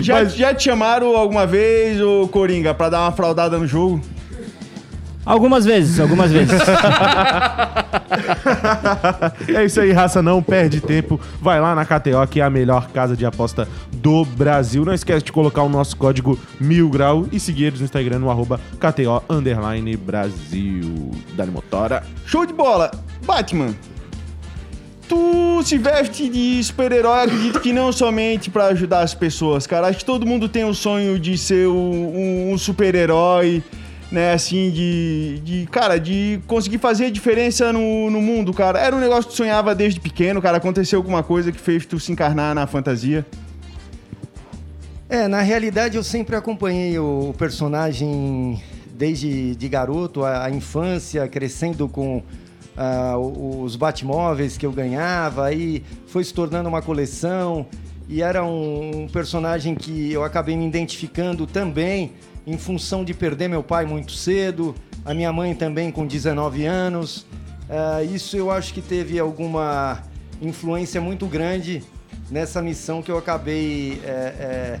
Já, 0.00 0.24
já 0.24 0.54
te 0.54 0.64
chamaram 0.64 1.14
alguma 1.16 1.46
vez, 1.46 2.00
ô 2.00 2.26
Coringa, 2.28 2.72
pra 2.74 2.88
dar 2.88 3.00
uma 3.02 3.12
fraudada 3.12 3.58
no 3.58 3.66
jogo? 3.66 4.00
Algumas 5.26 5.64
vezes, 5.64 5.98
algumas 5.98 6.30
vezes. 6.30 6.54
É 9.48 9.64
isso 9.64 9.80
aí, 9.80 9.92
raça, 9.92 10.22
não 10.22 10.42
perde 10.42 10.80
tempo. 10.80 11.20
Vai 11.40 11.60
lá 11.60 11.74
na 11.74 11.84
KTO, 11.84 12.26
que 12.30 12.40
é 12.40 12.44
a 12.44 12.50
melhor 12.50 12.88
casa 12.88 13.16
de 13.16 13.26
aposta 13.26 13.68
do 13.92 14.24
Brasil. 14.24 14.84
Não 14.84 14.94
esquece 14.94 15.24
de 15.24 15.32
colocar 15.32 15.62
o 15.62 15.68
nosso 15.68 15.96
código 15.96 16.38
mil 16.60 16.88
grau 16.88 17.26
e 17.32 17.40
seguir 17.40 17.64
eles 17.64 17.80
no 17.80 17.84
Instagram 17.84 18.20
no 18.20 18.30
arroba 18.30 18.60
KTO 18.78 19.22
underline 19.28 19.96
Brasil. 19.96 21.10
Dani 21.34 21.50
Motora. 21.50 22.02
Show 22.24 22.46
de 22.46 22.52
bola! 22.52 22.90
Batman, 23.24 23.74
tu 25.08 25.62
se 25.64 25.78
veste 25.78 26.28
de 26.28 26.62
super-herói, 26.62 27.24
acredito 27.24 27.60
que 27.60 27.72
não 27.72 27.92
somente 27.92 28.50
pra 28.50 28.66
ajudar 28.66 29.00
as 29.00 29.14
pessoas, 29.14 29.66
cara. 29.66 29.88
Acho 29.88 29.98
que 29.98 30.04
todo 30.04 30.26
mundo 30.26 30.48
tem 30.48 30.64
o 30.64 30.74
sonho 30.74 31.18
de 31.18 31.36
ser 31.36 31.68
um, 31.68 32.52
um 32.52 32.58
super-herói, 32.58 33.62
né? 34.10 34.32
Assim, 34.32 34.70
de, 34.70 35.40
de. 35.44 35.66
Cara, 35.66 35.98
de 35.98 36.40
conseguir 36.46 36.78
fazer 36.78 37.10
diferença 37.10 37.72
no, 37.72 38.10
no 38.10 38.20
mundo, 38.20 38.52
cara. 38.52 38.78
Era 38.78 38.94
um 38.94 39.00
negócio 39.00 39.24
que 39.24 39.30
tu 39.30 39.36
sonhava 39.36 39.74
desde 39.74 40.00
pequeno, 40.00 40.40
cara. 40.40 40.58
Aconteceu 40.58 40.98
alguma 40.98 41.22
coisa 41.22 41.50
que 41.50 41.58
fez 41.58 41.84
tu 41.86 41.98
se 41.98 42.12
encarnar 42.12 42.54
na 42.54 42.66
fantasia. 42.66 43.26
É, 45.08 45.28
na 45.28 45.40
realidade 45.40 45.96
eu 45.96 46.02
sempre 46.02 46.34
acompanhei 46.34 46.98
o 46.98 47.32
personagem 47.38 48.60
desde 48.92 49.54
de 49.54 49.68
garoto, 49.68 50.24
a, 50.24 50.46
a 50.46 50.50
infância, 50.50 51.28
crescendo 51.28 51.88
com 51.88 52.22
ah, 52.76 53.16
os 53.16 53.76
Batmóveis 53.76 54.58
que 54.58 54.66
eu 54.66 54.72
ganhava, 54.72 55.46
aí 55.46 55.82
foi 56.06 56.24
se 56.24 56.34
tornando 56.34 56.68
uma 56.68 56.82
coleção. 56.82 57.66
e 58.08 58.20
era 58.22 58.44
um, 58.44 59.02
um 59.02 59.08
personagem 59.08 59.74
que 59.74 60.12
eu 60.12 60.24
acabei 60.24 60.56
me 60.56 60.66
identificando 60.66 61.46
também 61.46 62.12
em 62.46 62.56
função 62.56 63.04
de 63.04 63.12
perder 63.12 63.48
meu 63.48 63.62
pai 63.62 63.84
muito 63.84 64.12
cedo, 64.12 64.74
a 65.04 65.12
minha 65.12 65.32
mãe 65.32 65.54
também 65.54 65.90
com 65.90 66.06
19 66.06 66.64
anos. 66.64 67.26
Ah, 67.68 68.02
isso 68.02 68.36
eu 68.36 68.50
acho 68.50 68.72
que 68.72 68.80
teve 68.80 69.18
alguma 69.18 70.02
influência 70.40 71.00
muito 71.00 71.26
grande 71.26 71.82
nessa 72.30 72.62
missão 72.62 73.02
que 73.02 73.10
eu 73.10 73.18
acabei 73.18 74.00
é, 74.04 74.10
é, 74.10 74.80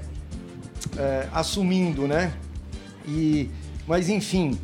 é, 0.98 1.28
assumindo, 1.32 2.06
né? 2.06 2.32
E, 3.08 3.50
mas 3.86 4.08
enfim, 4.08 4.58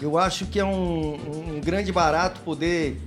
eu 0.00 0.18
acho 0.18 0.46
que 0.46 0.58
é 0.58 0.64
um, 0.64 1.14
um 1.56 1.60
grande 1.62 1.92
barato 1.92 2.40
poder 2.40 3.00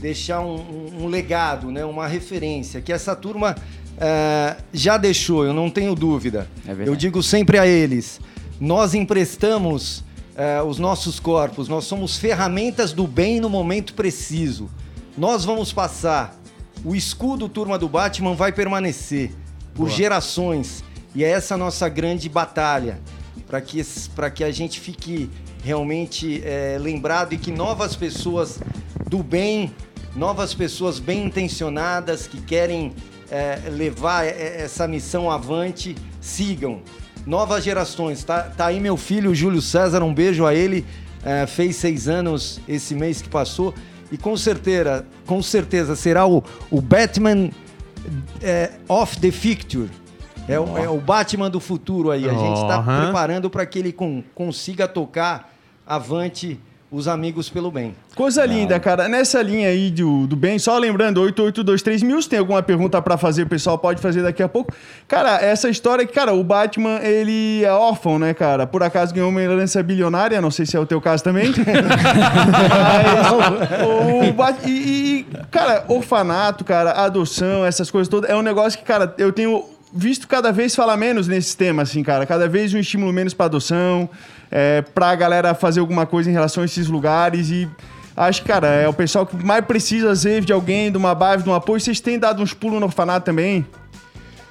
deixar 0.00 0.40
um, 0.40 0.56
um- 0.56 1.04
um 1.04 1.06
legado, 1.08 1.70
né? 1.70 1.84
uma 1.84 2.06
referência, 2.06 2.80
que 2.80 2.92
essa 2.92 3.14
turma 3.14 3.54
eh, 4.00 4.56
já 4.72 4.96
deixou, 4.96 5.44
eu 5.44 5.52
não 5.52 5.68
tenho 5.68 5.94
dúvida. 5.94 6.48
verdade. 6.64 6.88
eu 6.88 6.96
digo 6.96 7.22
sempre 7.22 7.58
a 7.58 7.66
eles: 7.66 8.20
nós 8.58 8.94
emprestamos 8.94 10.02
eh, 10.34 10.62
os 10.62 10.78
nossos 10.78 11.20
corpos, 11.20 11.68
nós 11.68 11.84
somos 11.84 12.16
ferramentas 12.16 12.92
do 12.92 13.06
bem 13.06 13.40
no 13.40 13.50
momento 13.50 13.92
preciso. 13.94 14.70
Nós 15.18 15.44
vamos 15.44 15.72
passar. 15.72 16.34
O 16.82 16.96
escudo 16.96 17.46
Turma 17.46 17.78
do 17.78 17.86
Batman 17.88 18.34
vai 18.34 18.52
permanecer 18.52 19.32
por 19.74 19.90
gerações. 19.90 20.82
E 21.14 21.22
é 21.22 21.28
essa 21.28 21.56
nossa 21.56 21.88
grande 21.88 22.28
batalha 22.28 23.00
para 23.46 23.60
que, 23.60 23.82
pra 24.14 24.30
que 24.30 24.44
a 24.44 24.50
gente 24.50 24.80
fique 24.80 25.28
realmente 25.62 26.40
eh, 26.44 26.78
lembrado 26.80 27.34
e 27.34 27.36
que 27.36 27.50
novas 27.50 27.96
pessoas 27.96 28.60
do 29.08 29.22
bem, 29.22 29.74
novas 30.14 30.54
pessoas 30.54 30.98
bem 30.98 31.24
intencionadas 31.24 32.26
que 32.26 32.40
querem 32.40 32.94
eh, 33.30 33.60
levar 33.70 34.24
eh, 34.26 34.62
essa 34.62 34.86
missão 34.88 35.30
avante, 35.30 35.96
sigam. 36.20 36.80
Novas 37.26 37.62
gerações. 37.64 38.24
Tá, 38.24 38.42
tá 38.44 38.66
aí 38.66 38.80
meu 38.80 38.96
filho, 38.96 39.34
Júlio 39.34 39.60
César, 39.62 40.02
um 40.02 40.12
beijo 40.14 40.44
a 40.46 40.54
ele. 40.54 40.84
eh, 41.24 41.46
fez 41.46 41.76
seis 41.76 42.08
anos 42.08 42.60
esse 42.66 42.94
mês 42.94 43.20
que 43.22 43.28
passou. 43.28 43.74
E 44.10 44.16
com 44.18 44.36
certeza, 44.36 45.06
com 45.26 45.40
certeza 45.42 45.94
será 45.94 46.26
o, 46.26 46.42
o 46.70 46.80
Batman 46.80 47.50
eh, 48.42 48.70
of 48.88 49.18
the 49.20 49.30
Future. 49.30 49.88
É 50.48 50.58
o, 50.58 50.76
é 50.78 50.88
o 50.88 50.98
Batman 50.98 51.48
do 51.50 51.60
futuro 51.60 52.10
aí. 52.10 52.28
A 52.28 52.32
gente 52.32 52.54
está 52.62 52.82
preparando 53.04 53.48
para 53.48 53.64
que 53.66 53.78
ele 53.78 53.92
con- 53.92 54.24
consiga 54.34 54.88
tocar 54.88 55.52
avante 55.86 56.58
os 56.90 57.06
amigos 57.06 57.48
pelo 57.48 57.70
bem. 57.70 57.94
Coisa 58.16 58.44
linda, 58.44 58.80
cara. 58.80 59.08
Nessa 59.08 59.40
linha 59.40 59.68
aí 59.68 59.90
do, 59.90 60.26
do 60.26 60.34
bem, 60.34 60.58
só 60.58 60.76
lembrando, 60.76 61.20
8823 61.20 62.02
mil, 62.02 62.20
se 62.20 62.28
tem 62.28 62.38
alguma 62.40 62.60
pergunta 62.62 63.00
pra 63.00 63.16
fazer, 63.16 63.44
o 63.44 63.46
pessoal 63.46 63.78
pode 63.78 64.00
fazer 64.02 64.22
daqui 64.22 64.42
a 64.42 64.48
pouco. 64.48 64.74
Cara, 65.06 65.40
essa 65.40 65.68
história 65.68 66.04
que, 66.04 66.12
cara, 66.12 66.34
o 66.34 66.42
Batman, 66.42 66.98
ele 67.00 67.62
é 67.64 67.72
órfão, 67.72 68.18
né, 68.18 68.34
cara? 68.34 68.66
Por 68.66 68.82
acaso 68.82 69.14
ganhou 69.14 69.30
uma 69.30 69.40
herança 69.40 69.80
bilionária, 69.82 70.40
não 70.40 70.50
sei 70.50 70.66
se 70.66 70.76
é 70.76 70.80
o 70.80 70.86
teu 70.86 71.00
caso 71.00 71.22
também. 71.22 71.52
Mas, 72.90 73.30
o 74.28 74.32
Bat- 74.32 74.66
e, 74.66 74.70
e, 74.70 75.26
cara, 75.50 75.84
orfanato, 75.88 76.64
cara, 76.64 76.90
adoção, 76.92 77.64
essas 77.64 77.90
coisas 77.90 78.08
todas, 78.08 78.28
é 78.28 78.34
um 78.34 78.42
negócio 78.42 78.78
que, 78.78 78.84
cara, 78.84 79.14
eu 79.16 79.32
tenho 79.32 79.64
visto 79.92 80.26
cada 80.28 80.52
vez 80.52 80.74
falar 80.74 80.96
menos 80.96 81.26
nesse 81.28 81.56
tema, 81.56 81.82
assim, 81.82 82.02
cara. 82.02 82.24
Cada 82.26 82.48
vez 82.48 82.72
um 82.74 82.78
estímulo 82.78 83.12
menos 83.12 83.34
pra 83.34 83.46
adoção, 83.46 84.08
é, 84.50 84.82
pra 84.82 85.14
galera 85.14 85.54
fazer 85.54 85.80
alguma 85.80 86.06
coisa 86.06 86.28
em 86.30 86.32
relação 86.32 86.62
a 86.62 86.66
esses 86.66 86.86
lugares 86.88 87.50
e... 87.50 87.68
Acho 88.16 88.42
que, 88.42 88.48
cara, 88.48 88.66
é 88.66 88.86
o 88.88 88.92
pessoal 88.92 89.24
que 89.24 89.34
mais 89.36 89.64
precisa, 89.64 90.10
às 90.10 90.24
vezes, 90.24 90.44
de 90.44 90.52
alguém, 90.52 90.90
de 90.90 90.98
uma 90.98 91.14
base, 91.14 91.42
de 91.42 91.48
um 91.48 91.54
apoio. 91.54 91.80
Vocês 91.80 92.00
têm 92.00 92.18
dado 92.18 92.42
uns 92.42 92.52
pulos 92.52 92.78
no 92.78 92.84
orfanato 92.86 93.24
também? 93.24 93.64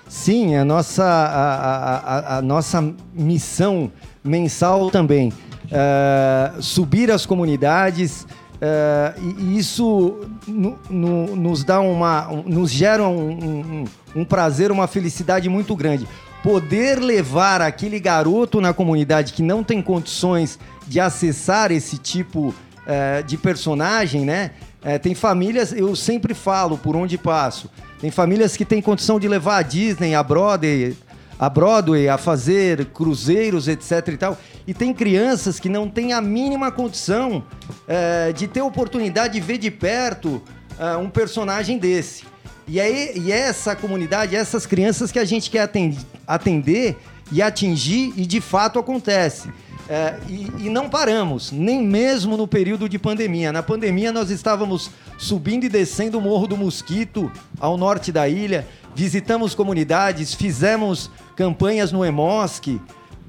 Sim, 0.07 0.55
a 0.55 0.65
nossa, 0.65 1.03
a, 1.03 1.55
a- 1.55 1.97
a- 1.97 2.37
a 2.37 2.41
nossa 2.41 2.81
missão 3.13 3.91
mensal 4.23 4.89
também. 4.89 5.31
é, 5.71 6.51
subir 6.61 7.11
as 7.11 7.27
comunidades. 7.27 8.25
É, 8.61 9.13
e, 9.21 9.43
e 9.43 9.57
isso 9.57 10.19
no- 10.47 10.77
no- 10.89 11.35
nos 11.35 11.63
dá 11.63 11.79
uma. 11.79 12.27
um- 12.29 12.43
nos 12.43 12.69
gera 12.71 13.07
um, 13.07 13.29
um- 13.31 13.85
um 14.15 14.25
prazer, 14.25 14.71
uma 14.71 14.87
felicidade 14.87 15.47
muito 15.49 15.75
grande. 15.75 16.07
Poder 16.43 16.99
levar 16.99 17.61
aquele 17.61 17.99
garoto 17.99 18.61
na 18.61 18.73
comunidade 18.73 19.33
que 19.33 19.41
não 19.43 19.63
tem 19.63 19.81
condições 19.81 20.57
de 20.87 20.99
acessar 20.99 21.71
esse 21.71 21.97
tipo 21.97 22.53
é, 22.87 23.21
de 23.21 23.37
personagem, 23.37 24.25
né? 24.25 24.51
É, 24.83 24.97
tem 24.97 25.13
famílias, 25.13 25.71
eu 25.73 25.95
sempre 25.95 26.33
falo 26.33 26.77
por 26.77 26.95
onde 26.95 27.17
passo, 27.17 27.69
tem 27.99 28.09
famílias 28.09 28.57
que 28.57 28.65
têm 28.65 28.81
condição 28.81 29.19
de 29.19 29.27
levar 29.27 29.57
a 29.57 29.61
Disney, 29.61 30.15
a 30.15 30.23
Broadway, 30.23 30.95
a 31.39 31.49
Broadway 31.49 32.09
a 32.09 32.17
fazer 32.17 32.85
cruzeiros, 32.87 33.69
etc 33.69 34.09
e 34.09 34.17
tal. 34.17 34.37
E 34.67 34.73
tem 34.73 34.93
crianças 34.93 35.57
que 35.59 35.69
não 35.69 35.89
têm 35.89 36.11
a 36.11 36.19
mínima 36.21 36.69
condição 36.69 37.43
é, 37.87 38.33
de 38.33 38.45
ter 38.45 38.61
oportunidade 38.61 39.35
de 39.35 39.39
ver 39.39 39.57
de 39.57 39.71
perto 39.71 40.41
é, 40.77 40.97
um 40.97 41.09
personagem 41.09 41.77
desse. 41.77 42.25
E 42.67 42.79
é, 42.79 43.17
e 43.17 43.31
essa 43.31 43.75
comunidade, 43.75 44.35
essas 44.35 44.65
crianças 44.65 45.11
que 45.11 45.17
a 45.17 45.25
gente 45.25 45.49
quer 45.49 45.61
aten- 45.61 45.97
atender 46.27 46.97
e 47.31 47.41
atingir, 47.41 48.13
e 48.17 48.25
de 48.25 48.41
fato 48.41 48.77
acontece. 48.77 49.49
É, 49.89 50.19
e, 50.29 50.67
e 50.67 50.69
não 50.69 50.87
paramos, 50.87 51.51
nem 51.51 51.81
mesmo 51.81 52.37
no 52.37 52.47
período 52.47 52.87
de 52.87 52.99
pandemia. 52.99 53.51
Na 53.51 53.63
pandemia, 53.63 54.11
nós 54.11 54.29
estávamos 54.29 54.91
subindo 55.17 55.63
e 55.63 55.69
descendo 55.69 56.19
o 56.19 56.21
Morro 56.21 56.45
do 56.45 56.55
Mosquito, 56.55 57.31
ao 57.59 57.75
norte 57.75 58.11
da 58.11 58.29
ilha, 58.29 58.67
visitamos 58.93 59.55
comunidades, 59.55 60.35
fizemos 60.35 61.09
campanhas 61.35 61.91
no 61.91 62.05
EMOSC, 62.05 62.79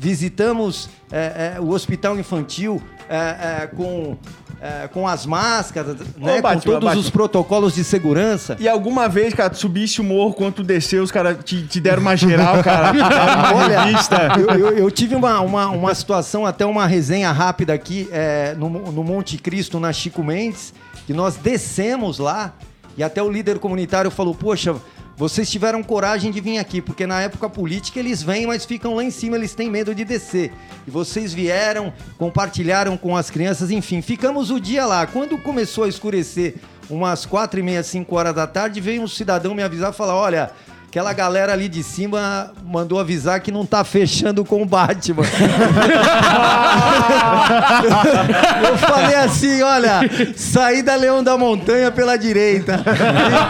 visitamos 0.01 0.89
é, 1.13 1.55
é, 1.57 1.61
o 1.61 1.69
hospital 1.71 2.19
infantil 2.19 2.83
é, 3.09 3.17
é, 3.63 3.67
com, 3.67 4.17
é, 4.61 4.89
com 4.89 5.07
as 5.07 5.27
máscaras, 5.27 5.97
né, 6.17 6.41
com 6.41 6.61
todos 6.61 6.85
Batman. 6.85 7.01
os 7.01 7.11
protocolos 7.11 7.75
de 7.75 7.85
segurança. 7.85 8.57
E 8.59 8.69
alguma 8.69 9.09
vez, 9.09 9.35
cara, 9.35 9.51
tu 9.51 9.59
subisse 9.59 10.01
o 10.01 10.05
morro, 10.05 10.33
quando 10.33 10.55
tu 10.55 10.63
desceu, 10.63 11.03
os 11.03 11.11
caras 11.11 11.37
te, 11.45 11.63
te 11.67 11.81
deram 11.81 12.01
uma 12.01 12.17
geral, 12.17 12.63
cara. 12.63 12.93
Olha, 13.55 14.41
eu, 14.41 14.49
eu- 14.59 14.79
eu 14.79 14.91
tive 14.91 15.15
uma, 15.15 15.41
uma, 15.41 15.69
uma 15.69 15.95
situação, 15.95 16.47
até 16.47 16.65
uma 16.65 16.87
resenha 16.87 17.31
rápida 17.31 17.75
aqui 17.75 18.09
é, 18.11 18.55
no, 18.57 18.69
no 18.71 19.05
Monte 19.05 19.37
Cristo, 19.37 19.79
na 19.79 19.93
Chico 19.93 20.23
Mendes, 20.25 20.73
que 21.07 21.13
nós 21.13 21.37
descemos 21.37 22.19
lá 22.19 22.55
e 22.97 23.03
até 23.03 23.23
o 23.23 23.31
líder 23.31 23.59
comunitário 23.59 24.11
falou: 24.11 24.35
Poxa, 24.35 24.75
vocês 25.20 25.50
tiveram 25.50 25.83
coragem 25.83 26.30
de 26.30 26.40
vir 26.40 26.56
aqui, 26.56 26.80
porque 26.80 27.06
na 27.06 27.20
época 27.20 27.46
política 27.46 27.98
eles 27.98 28.22
vêm, 28.22 28.46
mas 28.46 28.64
ficam 28.64 28.94
lá 28.94 29.04
em 29.04 29.11
cima, 29.11 29.37
eles 29.37 29.54
têm 29.54 29.68
medo 29.68 29.94
de 29.94 30.02
descer. 30.02 30.50
E 30.88 30.90
vocês 30.90 31.35
vieram, 31.35 31.92
compartilharam 32.16 32.96
com 32.96 33.14
as 33.14 33.28
crianças, 33.28 33.70
enfim, 33.70 34.00
ficamos 34.00 34.50
o 34.50 34.59
dia 34.59 34.87
lá. 34.87 35.06
Quando 35.06 35.37
começou 35.37 35.85
a 35.85 35.88
escurecer, 35.90 36.54
umas 36.88 37.26
quatro 37.26 37.61
e 37.61 37.62
meia, 37.62 37.83
cinco 37.83 38.16
horas 38.16 38.35
da 38.35 38.46
tarde, 38.46 38.80
veio 38.80 39.02
um 39.02 39.06
cidadão 39.06 39.54
me 39.54 39.62
avisar 39.62 39.92
falar: 39.92 40.14
Olha. 40.14 40.52
Aquela 40.90 41.12
galera 41.12 41.53
ali 41.53 41.68
de 41.68 41.85
cima 41.85 42.50
mandou 42.66 42.98
avisar 42.98 43.38
que 43.38 43.53
não 43.53 43.64
tá 43.64 43.85
fechando 43.85 44.44
com 44.44 44.61
o 44.61 44.66
Batman. 44.66 45.22
Eu 48.68 48.76
falei 48.76 49.14
assim, 49.14 49.62
olha, 49.62 50.00
saída 50.35 50.96
Leão 50.96 51.22
da 51.22 51.38
Montanha 51.38 51.92
pela 51.92 52.16
direita. 52.16 52.83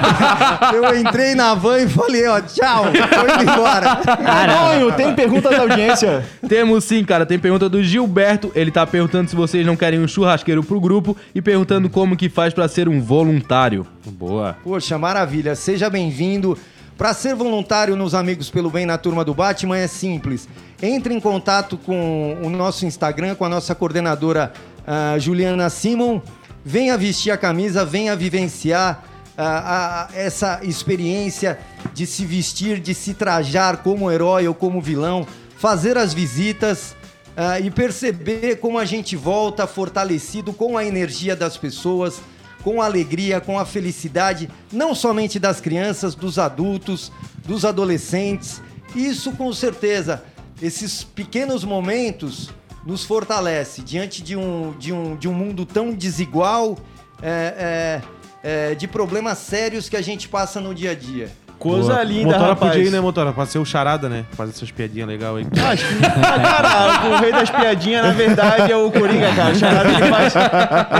Eu 0.74 0.94
entrei 0.94 1.34
na 1.34 1.54
van 1.54 1.78
e 1.78 1.88
falei, 1.88 2.26
ó, 2.28 2.42
tchau, 2.42 2.84
tô 2.92 3.32
indo 3.32 3.50
embora. 3.50 3.96
Tonho, 3.96 4.92
tem 4.92 5.14
pergunta 5.14 5.48
da 5.48 5.62
audiência? 5.62 6.22
Temos 6.46 6.84
sim, 6.84 7.02
cara. 7.02 7.24
Tem 7.24 7.38
pergunta 7.38 7.70
do 7.70 7.82
Gilberto. 7.82 8.52
Ele 8.54 8.70
tá 8.70 8.86
perguntando 8.86 9.30
se 9.30 9.36
vocês 9.36 9.64
não 9.64 9.76
querem 9.76 9.98
um 9.98 10.06
churrasqueiro 10.06 10.62
pro 10.62 10.78
grupo 10.78 11.16
e 11.34 11.40
perguntando 11.40 11.88
como 11.88 12.18
que 12.18 12.28
faz 12.28 12.52
pra 12.52 12.68
ser 12.68 12.86
um 12.86 13.00
voluntário. 13.00 13.86
Boa. 14.04 14.58
Poxa, 14.62 14.98
maravilha, 14.98 15.54
seja 15.54 15.88
bem-vindo. 15.88 16.58
Para 17.00 17.14
ser 17.14 17.34
voluntário 17.34 17.96
nos 17.96 18.14
Amigos 18.14 18.50
pelo 18.50 18.68
Bem 18.68 18.84
na 18.84 18.98
Turma 18.98 19.24
do 19.24 19.32
Batman 19.32 19.78
é 19.78 19.86
simples. 19.86 20.46
Entre 20.82 21.14
em 21.14 21.18
contato 21.18 21.78
com 21.78 22.36
o 22.42 22.50
nosso 22.50 22.84
Instagram, 22.84 23.34
com 23.36 23.46
a 23.46 23.48
nossa 23.48 23.74
coordenadora 23.74 24.52
ah, 24.86 25.18
Juliana 25.18 25.70
Simon. 25.70 26.20
Venha 26.62 26.98
vestir 26.98 27.30
a 27.30 27.38
camisa, 27.38 27.86
venha 27.86 28.14
vivenciar 28.14 29.02
ah, 29.38 30.08
ah, 30.12 30.14
essa 30.14 30.60
experiência 30.62 31.58
de 31.94 32.06
se 32.06 32.26
vestir, 32.26 32.78
de 32.78 32.92
se 32.92 33.14
trajar 33.14 33.78
como 33.78 34.12
herói 34.12 34.46
ou 34.46 34.52
como 34.52 34.78
vilão, 34.78 35.26
fazer 35.56 35.96
as 35.96 36.12
visitas 36.12 36.94
ah, 37.34 37.58
e 37.58 37.70
perceber 37.70 38.56
como 38.56 38.78
a 38.78 38.84
gente 38.84 39.16
volta 39.16 39.66
fortalecido 39.66 40.52
com 40.52 40.76
a 40.76 40.84
energia 40.84 41.34
das 41.34 41.56
pessoas, 41.56 42.20
com 42.62 42.80
a 42.80 42.86
alegria, 42.86 43.40
com 43.40 43.58
a 43.58 43.64
felicidade, 43.64 44.48
não 44.72 44.94
somente 44.94 45.38
das 45.38 45.60
crianças, 45.60 46.14
dos 46.14 46.38
adultos, 46.38 47.10
dos 47.46 47.64
adolescentes. 47.64 48.62
Isso 48.94 49.32
com 49.32 49.52
certeza, 49.52 50.24
esses 50.60 51.02
pequenos 51.02 51.64
momentos 51.64 52.50
nos 52.84 53.04
fortalece 53.04 53.82
diante 53.82 54.22
de 54.22 54.36
um, 54.36 54.72
de 54.78 54.92
um, 54.92 55.16
de 55.16 55.28
um 55.28 55.34
mundo 55.34 55.66
tão 55.66 55.92
desigual, 55.92 56.78
é, 57.22 58.00
é, 58.42 58.70
é, 58.70 58.74
de 58.74 58.88
problemas 58.88 59.38
sérios 59.38 59.88
que 59.88 59.96
a 59.96 60.02
gente 60.02 60.28
passa 60.28 60.60
no 60.60 60.74
dia 60.74 60.92
a 60.92 60.94
dia. 60.94 61.30
Coisa 61.60 61.92
Boa. 61.92 62.02
linda, 62.02 62.28
Motora 62.32 62.48
rapaz. 62.48 62.72
podia 62.72 62.88
ir, 62.88 62.90
né, 62.90 63.00
Motora? 63.00 63.32
Pra 63.34 63.44
ser 63.44 63.58
o 63.58 63.64
charada, 63.66 64.08
né? 64.08 64.24
Fazer 64.32 64.52
essas 64.52 64.70
piadinhas 64.70 65.06
legais 65.06 65.36
aí. 65.36 65.46
Acho 65.70 65.86
que, 65.86 65.94
ah, 66.06 66.40
cara, 66.40 67.08
o 67.10 67.20
rei 67.20 67.32
das 67.32 67.50
piadinhas, 67.50 68.02
na 68.06 68.12
verdade, 68.12 68.72
é 68.72 68.76
o 68.76 68.90
Coringa, 68.90 69.30
cara. 69.34 69.52
O 69.52 69.54
Charada, 69.54 69.90
ele 69.90 70.08
faz, 70.08 70.34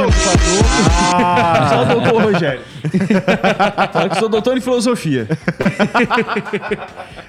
Ah. 1.13 1.67
Só 1.69 1.83
o 1.83 1.85
doutor 1.85 2.21
Rogério. 2.23 2.61
Fala 3.91 4.09
que 4.09 4.17
sou 4.17 4.29
doutor 4.29 4.57
em 4.57 4.61
filosofia. 4.61 5.27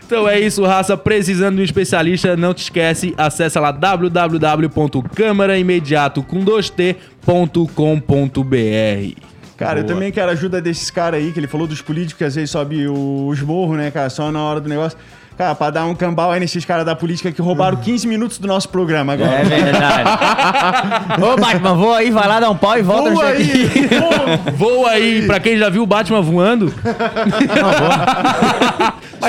Então 0.07 0.27
é 0.29 0.39
isso, 0.41 0.65
raça. 0.65 0.97
Precisando 0.97 1.57
de 1.57 1.63
um 1.63 1.65
especialista, 1.65 2.37
não 2.37 2.55
te 2.55 2.63
esquece, 2.63 3.13
acessa 3.17 3.59
lá 3.61 3.71
www.câmaraimediato 3.73 6.23
com 6.23 6.45
2t.com.br. 6.45 6.99
Cara, 9.57 9.81
eu 9.81 9.85
também 9.85 10.13
quero 10.13 10.29
a 10.31 10.35
ajuda 10.35 10.61
desses 10.63 10.89
caras 10.89 11.21
aí, 11.21 11.33
que 11.33 11.41
ele 11.41 11.49
falou 11.49 11.67
dos 11.67 11.83
políticos, 11.83 12.17
que 12.19 12.23
às 12.25 12.37
vezes 12.37 12.49
sobe 12.51 12.87
os 12.87 13.43
morros, 13.43 13.77
né, 13.77 13.91
cara, 13.91 14.09
só 14.09 14.31
na 14.31 14.41
hora 14.41 14.61
do 14.61 14.69
negócio. 14.69 14.97
Cara, 15.39 15.55
pra 15.55 15.71
dar 15.71 15.87
um 15.87 15.95
cambal 15.95 16.33
aí 16.33 16.41
nesses 16.41 16.65
caras 16.65 16.85
da 16.85 16.97
política 16.97 17.31
que 17.31 17.41
roubaram 17.41 17.77
15 17.77 18.09
minutos 18.09 18.39
do 18.39 18.49
nosso 18.49 18.69
programa 18.69 19.13
agora. 19.13 19.31
É 19.31 19.45
verdade. 19.45 20.11
Ô, 21.23 21.37
Batman, 21.37 21.75
voa 21.77 21.99
aí, 21.99 22.11
vai 22.11 22.27
lá 22.27 22.41
dar 22.41 22.51
um 22.51 22.57
pau 22.57 22.77
e 22.77 22.83
volta 22.83 23.11
no 23.11 23.15
Boa 23.15 23.29
aí! 23.29 23.47
check-in. 23.71 23.89
Voa 24.57 24.91
aí, 24.91 25.25
pra 25.29 25.39
quem 25.39 25.57
já 25.57 25.69
viu 25.69 25.85
o 25.85 25.87
Batman 25.87 26.21
voando. 26.21 26.75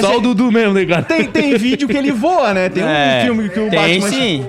Só 0.01 0.17
o 0.17 0.21
Dudu 0.21 0.51
mesmo, 0.51 0.73
né, 0.73 0.83
cara? 0.85 1.03
Tem, 1.03 1.27
tem 1.27 1.55
vídeo 1.57 1.87
que 1.87 1.95
ele 1.97 2.11
voa, 2.11 2.53
né? 2.55 2.69
Tem 2.69 2.83
um 2.83 2.87
É, 2.87 3.21
filme 3.25 3.47
que 3.49 3.59
o 3.59 3.69
Tem 3.69 3.99
Batman... 3.99 4.09
sim. 4.09 4.45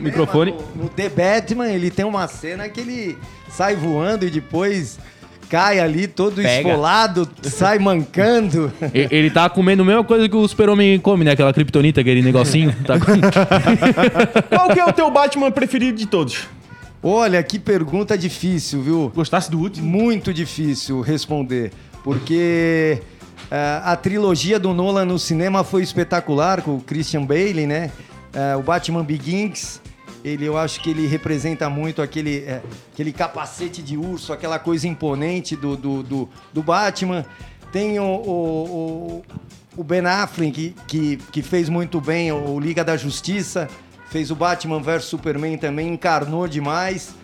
Microfone. 0.00 0.54
No 0.74 0.88
The 0.88 1.08
Batman, 1.10 1.68
ele 1.68 1.90
tem 1.90 2.04
uma 2.06 2.26
cena 2.28 2.66
que 2.68 2.80
ele 2.80 3.18
sai 3.50 3.74
voando 3.76 4.24
e 4.26 4.30
depois 4.30 4.98
cai 5.48 5.78
ali 5.80 6.06
todo 6.06 6.42
Pega. 6.42 6.68
esfolado, 6.68 7.28
sai 7.42 7.78
mancando. 7.78 8.72
E- 8.94 9.08
Ele 9.10 9.30
tá 9.30 9.48
comendo 9.48 9.82
a 9.82 9.86
mesma 9.86 10.04
coisa 10.04 10.28
que 10.28 10.36
o 10.36 10.46
super-homem 10.48 10.98
come, 10.98 11.24
né? 11.24 11.32
Aquela 11.32 11.52
kriptonita, 11.52 12.00
aquele 12.00 12.22
negocinho. 12.22 12.74
Tá 12.84 12.98
com... 12.98 13.06
Qual 14.56 14.68
que 14.70 14.80
é 14.80 14.84
o 14.84 14.92
teu 14.92 15.10
Batman 15.10 15.50
preferido 15.50 15.98
de 15.98 16.06
todos? 16.06 16.46
Olha, 17.02 17.42
que 17.42 17.58
pergunta 17.58 18.16
difícil, 18.18 18.82
viu? 18.82 19.12
Gostasse 19.14 19.50
do 19.50 19.58
último? 19.60 19.86
Muito 19.86 20.32
difícil 20.34 21.00
responder, 21.00 21.70
porque 22.02 23.00
eh, 23.50 23.80
a 23.84 23.94
trilogia 23.94 24.58
do 24.58 24.72
Nolan 24.74 25.04
no 25.04 25.18
cinema 25.18 25.62
foi 25.62 25.82
espetacular 25.82 26.62
com 26.62 26.76
o 26.76 26.80
Christian 26.80 27.24
Bale, 27.24 27.66
né? 27.66 27.90
Eh, 28.34 28.56
o 28.56 28.62
Batman 28.62 29.04
Begins, 29.04 29.80
ele, 30.28 30.44
eu 30.44 30.56
acho 30.58 30.80
que 30.80 30.90
ele 30.90 31.06
representa 31.06 31.68
muito 31.70 32.02
aquele, 32.02 32.38
eh, 32.46 32.60
aquele 32.92 33.12
capacete 33.12 33.82
de 33.82 33.96
urso, 33.96 34.32
aquela 34.32 34.58
coisa 34.58 34.88
imponente 34.88 35.54
do, 35.54 35.76
do, 35.76 36.02
do, 36.02 36.28
do 36.52 36.62
Batman. 36.62 37.24
Tem 37.72 37.98
o, 38.00 38.04
o, 38.04 38.24
o- 39.18 39.24
o 39.78 39.84
Ben 39.84 40.06
Affleck, 40.06 40.52
que, 40.52 40.74
que, 40.86 41.16
que 41.30 41.42
fez 41.42 41.68
muito 41.68 42.00
bem 42.00 42.32
o 42.32 42.58
Liga 42.58 42.82
da 42.82 42.96
Justiça, 42.96 43.68
fez 44.08 44.30
o 44.30 44.34
Batman 44.34 44.80
vs 44.80 45.04
Superman 45.04 45.58
também, 45.58 45.88
encarnou 45.92 46.48
demais. 46.48 47.14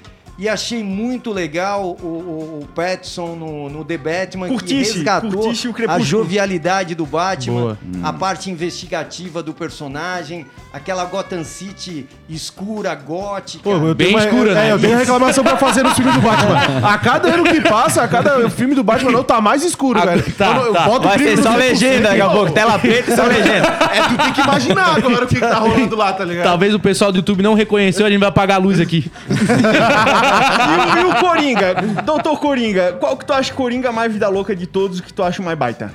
E 0.43 0.49
achei 0.49 0.83
muito 0.83 1.31
legal 1.31 1.85
o, 1.85 2.05
o, 2.05 2.61
o 2.65 2.69
Pattinson 2.75 3.37
no, 3.37 3.71
no 3.71 3.85
The 3.85 3.97
Batman, 3.97 4.49
Curtisse, 4.49 4.91
que 4.91 4.97
resgatou 4.97 5.53
a 5.87 6.01
jovialidade 6.01 6.97
do 6.97 7.07
Batman, 7.07 7.61
Boa. 7.61 7.79
a 8.03 8.13
parte 8.13 8.51
investigativa 8.51 9.41
do 9.41 9.55
personagem, 9.55 10.45
aquela 10.73 11.05
Gotham 11.05 11.45
City 11.45 12.09
escura, 12.29 12.93
gótica. 12.93 13.63
Pô, 13.63 13.71
eu 13.87 13.95
Bem 13.95 14.09
tenho 14.09 14.19
uma- 14.19 14.27
escura, 14.27 14.51
é, 14.51 14.55
né? 14.55 14.73
eu 14.73 14.81
tenho 14.81 14.99
reclamação 14.99 15.45
pra 15.45 15.57
fazer 15.57 15.85
no 15.85 15.95
filme 15.95 16.11
do 16.11 16.21
Batman. 16.21 16.89
A 16.89 16.99
cada 16.99 17.29
ano 17.29 17.45
que 17.45 17.61
passa, 17.61 18.03
a 18.03 18.09
cada 18.09 18.51
filme 18.51 18.75
do 18.75 18.83
Batman 18.83 19.13
não 19.13 19.23
tá 19.23 19.41
mais 19.41 19.63
escuro, 19.63 20.01
Ah, 20.01 20.07
velho. 20.07 20.25
tá, 20.37 20.57
eu, 20.57 20.67
eu 20.67 20.73
tá. 20.73 20.81
boto 20.87 21.07
Vai 21.07 21.21
ser 21.21 21.41
só 21.41 21.55
legenda 21.55 22.09
daqui 22.09 22.21
a 22.21 22.29
pouco. 22.29 22.51
Tela 22.51 22.81
preta 22.81 23.13
e 23.13 23.15
só 23.15 23.27
legenda. 23.27 23.69
É, 23.93 24.09
tu 24.09 24.17
tem 24.17 24.33
que 24.33 24.41
imaginar 24.41 24.97
agora 24.97 25.25
o 25.25 25.29
que, 25.29 25.37
que 25.37 25.41
tá 25.41 25.59
rolando 25.61 25.95
lá, 25.95 26.13
tá 26.13 26.25
ligado? 26.25 26.47
Talvez 26.47 26.75
o 26.75 26.81
pessoal 26.81 27.13
do 27.13 27.19
YouTube 27.19 27.45
não 27.45 27.55
reconheceu, 27.55 28.05
a 28.05 28.11
gente 28.11 28.19
vai 28.19 28.29
apagar 28.29 28.57
a 28.57 28.61
luz 28.61 28.81
aqui. 28.81 29.09
E, 30.33 31.01
e 31.01 31.05
o 31.05 31.15
Coringa? 31.21 31.75
Doutor 32.05 32.39
Coringa, 32.39 32.93
qual 32.95 33.17
que 33.17 33.25
tu 33.25 33.33
acha 33.33 33.53
Coringa 33.53 33.93
mais 33.93 34.13
vida 34.13 34.29
louca 34.29 34.55
de 34.57 34.67
todos 34.67 35.01
que 35.01 35.13
tu 35.13 35.23
acha 35.23 35.43
mais 35.43 35.59
baita? 35.59 35.93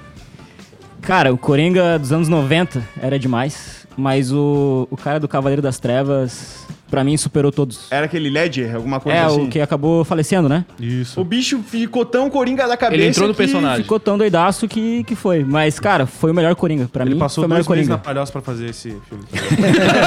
Cara, 1.01 1.33
o 1.33 1.37
Coringa 1.37 1.97
dos 1.97 2.11
anos 2.11 2.27
90 2.27 2.81
era 3.01 3.17
demais, 3.17 3.87
mas 3.95 4.31
o, 4.31 4.87
o 4.91 4.97
cara 4.97 5.19
do 5.19 5.27
Cavaleiro 5.27 5.61
das 5.61 5.79
Trevas, 5.79 6.67
pra 6.89 7.03
mim, 7.03 7.15
superou 7.17 7.51
todos. 7.51 7.87
Era 7.91 8.05
aquele 8.05 8.29
Ledger, 8.29 8.75
alguma 8.75 8.99
coisa 8.99 9.17
É, 9.17 9.23
assim? 9.23 9.45
o 9.45 9.49
que 9.49 9.59
acabou 9.59 10.03
falecendo, 10.05 10.47
né? 10.49 10.65
Isso. 10.79 11.19
O 11.19 11.23
bicho 11.23 11.59
ficou 11.65 12.05
tão 12.05 12.29
Coringa 12.29 12.67
da 12.67 12.75
cabeça 12.77 13.01
Ele 13.01 13.09
entrou 13.09 13.27
no 13.27 13.33
que- 13.33 13.37
personagem. 13.37 13.83
Ficou 13.83 13.99
tão 13.99 14.17
doidaço 14.17 14.67
que, 14.67 15.03
que 15.03 15.15
foi. 15.15 15.43
Mas, 15.43 15.79
cara, 15.79 16.05
foi 16.05 16.31
o 16.31 16.33
melhor 16.33 16.55
Coringa. 16.55 16.87
Pra 16.91 17.03
Ele 17.05 17.13
mim, 17.13 17.19
passou 17.19 17.43
foi 17.43 17.45
o 17.47 17.49
melhor 17.49 17.63
dois 17.63 17.77
meses 17.77 17.87
Coringa. 17.89 17.97
na 18.07 18.13
palhoça 18.13 18.31
pra 18.31 18.41
fazer 18.41 18.69
esse 18.69 18.95
filme. 19.07 19.23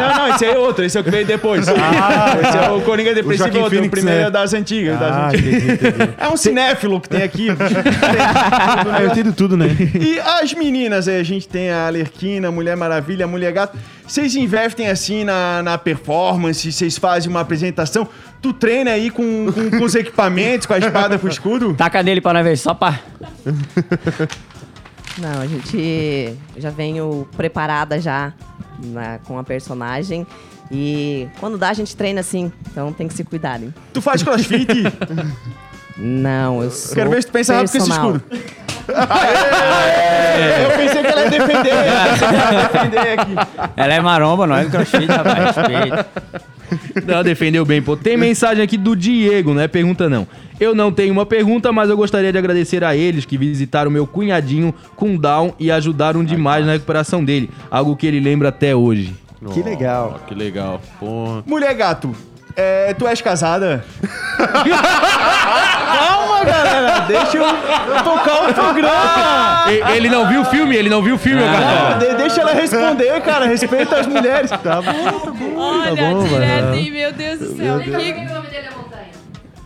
Não, 0.00 0.14
não, 0.16 0.34
esse 0.34 0.44
aí 0.44 0.50
é 0.52 0.58
outro, 0.58 0.84
esse 0.84 0.96
é 0.96 1.00
o 1.00 1.04
que 1.04 1.10
veio 1.10 1.26
depois. 1.26 1.66
esse 1.66 1.70
é 2.58 2.70
o 2.70 2.80
Coringa 2.82 3.14
depressivo, 3.14 3.48
Joaquim 3.48 3.58
outro, 3.58 3.84
o 3.86 3.90
primeiro 3.90 4.20
né? 4.20 4.26
é 4.26 4.30
das 4.30 4.52
antigas. 4.54 4.98
das 4.98 5.12
Ah, 5.12 5.28
antigas. 5.28 5.54
entendi, 5.62 5.72
entendi. 5.88 6.10
É 6.18 6.28
um 6.28 6.36
cinéfilo 6.36 7.00
que 7.00 7.08
tem 7.08 7.22
aqui. 7.22 7.48
Ah, 8.88 9.02
eu 9.02 9.08
entendo 9.08 9.32
tudo, 9.32 9.56
né? 9.56 9.66
E 10.00 10.18
as 10.20 10.52
meninas 10.54 11.08
aí, 11.08 11.18
a 11.20 11.22
gente 11.22 11.48
tem 11.48 11.70
a 11.70 11.86
Alerquina, 11.86 12.50
Mulher 12.50 12.76
Maravilha, 12.76 13.26
Mulher 13.26 13.52
Gato. 13.52 13.76
Vocês 14.06 14.36
investem 14.36 14.88
assim 14.88 15.24
na, 15.24 15.62
na 15.62 15.76
performance, 15.78 16.70
vocês 16.72 16.96
fazem 16.96 17.28
uma 17.30 17.40
apresentação. 17.40 18.08
Tu 18.40 18.52
treina 18.52 18.92
aí 18.92 19.10
com, 19.10 19.50
com, 19.52 19.70
com 19.78 19.84
os 19.84 19.94
equipamentos, 19.96 20.66
com 20.66 20.74
a 20.74 20.78
espada, 20.78 21.18
com 21.18 21.26
o 21.26 21.30
escudo? 21.30 21.74
Taca 21.74 22.02
nele 22.02 22.20
pra 22.20 22.32
nós 22.32 22.44
ver, 22.44 22.56
só 22.56 22.72
pra... 22.74 23.00
Não, 25.18 25.40
a 25.40 25.46
gente 25.46 26.36
já 26.58 26.68
venho 26.70 27.26
preparada 27.36 27.98
já 27.98 28.32
na- 28.78 29.18
com 29.24 29.38
a 29.38 29.44
personagem. 29.44 30.26
E 30.70 31.26
quando 31.40 31.56
dá, 31.56 31.70
a 31.70 31.74
gente 31.74 31.96
treina 31.96 32.20
assim. 32.20 32.52
Então 32.70 32.92
tem 32.92 33.08
que 33.08 33.14
se 33.14 33.24
cuidar. 33.24 33.62
hein? 33.62 33.72
Tu 33.94 34.02
faz 34.02 34.22
crossfit? 34.22 34.66
Não, 35.96 36.62
eu 36.62 36.70
sou. 36.70 36.94
Quero 36.94 37.08
ver 37.10 37.22
se 37.22 37.28
tu 37.28 37.32
pensa 37.32 37.54
rápido 37.54 37.70
com 37.72 37.78
esse 37.78 37.86
personal. 37.88 38.20
Escudo. 38.92 40.62
Eu 40.62 40.70
pensei 40.76 41.02
que 41.02 41.08
ela 41.08 41.22
ia 41.22 41.30
defender. 41.30 41.72
eu 41.86 42.10
pensei 42.10 42.28
que 42.28 42.34
ela 42.34 42.52
ia 42.52 42.68
defender 42.68 43.18
aqui. 43.18 43.34
Ela 43.76 43.94
é 43.94 44.00
maromba, 44.00 44.46
nós 44.46 44.66
do 44.66 44.70
crossfit, 44.70 45.06
rapaz. 45.06 45.56
Respeito. 45.56 46.06
Não, 47.06 47.22
defendeu 47.22 47.64
bem, 47.64 47.80
pô. 47.80 47.96
Tem 47.96 48.16
mensagem 48.16 48.62
aqui 48.62 48.76
do 48.76 48.96
Diego, 48.96 49.54
não 49.54 49.60
é 49.60 49.68
pergunta 49.68 50.08
não. 50.08 50.26
Eu 50.58 50.74
não 50.74 50.90
tenho 50.90 51.12
uma 51.12 51.26
pergunta, 51.26 51.70
mas 51.70 51.90
eu 51.90 51.96
gostaria 51.96 52.32
de 52.32 52.38
agradecer 52.38 52.82
a 52.82 52.96
eles 52.96 53.24
que 53.24 53.36
visitaram 53.36 53.90
meu 53.90 54.06
cunhadinho 54.06 54.74
com 54.96 55.16
Down 55.16 55.54
e 55.58 55.70
ajudaram 55.70 56.24
demais 56.24 56.64
na 56.64 56.72
recuperação 56.72 57.24
dele. 57.24 57.50
Algo 57.70 57.94
que 57.94 58.06
ele 58.06 58.20
lembra 58.20 58.48
até 58.48 58.74
hoje. 58.74 59.14
Que 59.52 59.62
legal. 59.62 60.20
Que 60.26 60.34
legal. 60.34 60.80
Porra. 60.98 61.44
Mulher 61.46 61.74
gato, 61.74 62.16
é, 62.56 62.94
tu 62.94 63.06
és 63.06 63.20
casada? 63.20 63.84
Calma, 64.38 66.25
galera. 66.46 67.00
Deixa 67.00 67.36
eu, 67.36 67.44
eu 67.44 68.02
tocar 68.04 68.48
o 68.48 68.54
programa. 68.54 69.64
E- 69.68 69.96
Ele 69.96 70.08
não 70.08 70.26
viu 70.28 70.40
o 70.42 70.44
filme, 70.44 70.74
ele 70.76 70.88
não 70.88 71.02
viu 71.02 71.16
o 71.16 71.18
filme, 71.18 71.42
ô 71.42 71.46
Ah, 71.46 71.52
Cartola. 71.52 71.94
de- 71.98 72.14
deixa 72.16 72.40
ela 72.40 72.52
responder, 72.52 73.20
cara. 73.22 73.46
Respeita 73.46 73.96
as 73.96 74.06
mulheres. 74.06 74.50
Tá 74.50 74.80
bom. 74.82 74.92
Olha, 75.56 75.94
bom, 75.94 76.24
direto, 76.24 76.62
mano. 76.64 76.76
e 76.76 76.90
meu 76.90 77.12
Deus 77.12 77.38
do 77.38 77.56
céu. 77.56 77.78
Que... 77.80 77.90
O 77.90 77.94
nome 77.94 78.48
dele 78.48 78.66
é 78.66 78.76
Montanha. 78.76 79.10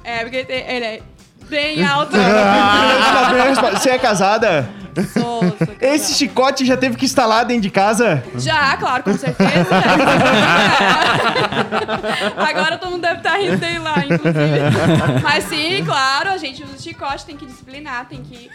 É, 0.04 0.18
porque 0.20 0.44
tem- 0.44 0.64
ele 0.68 0.84
é 0.84 1.00
bem 1.48 1.84
alto. 1.86 2.16
Ah, 2.16 3.70
Você 3.72 3.90
é 3.90 3.98
casada? 3.98 4.68
Sou, 5.12 5.40
sou 5.40 5.50
casada. 5.52 5.76
Esse 5.80 6.14
chicote 6.14 6.64
já 6.64 6.76
teve 6.76 6.96
que 6.96 7.04
instalar 7.04 7.44
dentro 7.44 7.62
de 7.62 7.70
casa? 7.70 8.22
Já, 8.36 8.76
claro, 8.76 9.02
com 9.04 9.16
certeza. 9.16 9.50
Agora 12.36 12.78
todo 12.78 12.90
mundo 12.90 13.02
deve 13.02 13.18
estar 13.18 13.36
rindo 13.36 13.56
dele 13.56 13.78
lá, 13.78 13.98
inclusive. 13.98 15.22
Mas 15.22 15.44
sim, 15.44 15.84
claro, 15.84 16.30
a 16.30 16.36
gente 16.36 16.62
usa 16.62 16.74
o 16.76 16.80
chicote, 16.80 17.24
tem 17.24 17.36
que 17.36 17.46
disciplinar, 17.46 18.06
tem 18.08 18.22
que. 18.22 18.50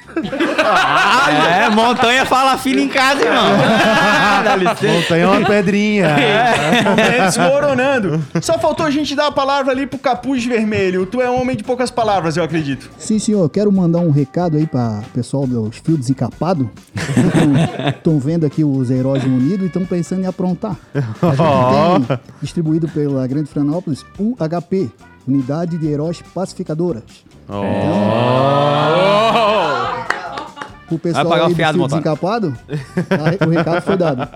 É, 1.56 1.70
montanha 1.70 2.26
fala 2.26 2.58
filho 2.58 2.82
em 2.82 2.90
casa, 2.90 3.24
irmão. 3.24 3.46
Dá 4.44 4.56
licença. 4.56 4.88
Montanha 4.88 5.24
é 5.24 5.28
uma 5.28 5.48
pedrinha. 5.48 6.08
É, 6.08 7.26
desmoronando. 7.26 8.24
Só 8.42 8.58
faltou 8.60 8.86
a 8.86 8.92
gente 8.92 9.16
dar 9.16 9.28
a 9.28 9.32
palavra 9.32 9.72
ali 9.72 9.86
pro 9.86 10.00
capuz 10.00 10.46
vermelho. 10.46 11.06
Tu 11.06 11.22
é 11.22 11.30
um 11.30 11.42
homem 11.42 11.56
de 11.56 11.64
poucas 11.64 11.92
palavras, 11.92 12.38
eu 12.38 12.44
acredito. 12.44 12.90
Sim, 12.98 13.20
senhor. 13.20 13.50
Quero 13.50 13.72
mandar 13.72 14.00
um 14.00 14.12
recado 14.12 14.58
aí 14.58 14.66
para 14.66 15.00
o 15.00 15.10
pessoal 15.12 15.48
dos 15.48 15.78
fios 15.78 15.98
desencapados. 16.26 16.68
Estão 17.96 18.20
vendo 18.20 18.46
aqui 18.46 18.64
os 18.64 18.90
heróis 18.90 19.24
unidos 19.24 19.64
e 19.64 19.68
estão 19.68 19.86
pensando 19.86 20.22
em 20.24 20.26
aprontar. 20.26 20.76
A 20.94 22.00
gente 22.00 22.08
tem 22.08 22.20
distribuído 22.42 22.88
pela 22.90 23.26
Grande 23.28 23.50
Florianópolis 23.50 24.06
UHP, 24.20 24.90
Unidade 25.28 25.78
de 25.78 25.88
Heróis 25.88 26.22
Pacificadoras. 26.34 27.04
Então, 27.44 27.64
o 30.90 31.00
pessoal 31.00 31.26
pagar 31.26 31.44
o 31.44 31.46
aí 31.46 31.52
do 31.52 31.56
fiado, 31.56 31.74
fio 31.74 31.82
Montoro. 31.82 32.02
desencapado, 32.02 32.58
aí 33.10 33.48
o 33.48 33.50
recado 33.50 33.82
foi 33.82 33.98
dado. 33.98 34.28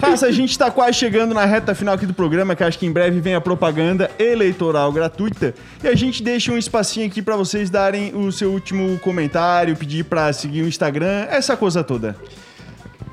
Raça, 0.00 0.26
a 0.26 0.32
gente 0.32 0.58
tá 0.58 0.70
quase 0.70 0.98
chegando 0.98 1.34
na 1.34 1.44
reta 1.44 1.74
final 1.74 1.94
aqui 1.94 2.06
do 2.06 2.14
programa, 2.14 2.54
que 2.54 2.62
acho 2.62 2.78
que 2.78 2.86
em 2.86 2.92
breve 2.92 3.20
vem 3.20 3.34
a 3.34 3.40
propaganda 3.40 4.10
eleitoral 4.18 4.92
gratuita. 4.92 5.54
E 5.82 5.88
a 5.88 5.94
gente 5.94 6.22
deixa 6.22 6.52
um 6.52 6.58
espacinho 6.58 7.06
aqui 7.06 7.20
pra 7.20 7.36
vocês 7.36 7.70
darem 7.70 8.14
o 8.14 8.30
seu 8.30 8.52
último 8.52 8.98
comentário, 9.00 9.76
pedir 9.76 10.04
pra 10.04 10.32
seguir 10.32 10.62
o 10.62 10.68
Instagram, 10.68 11.26
essa 11.30 11.56
coisa 11.56 11.82
toda. 11.82 12.16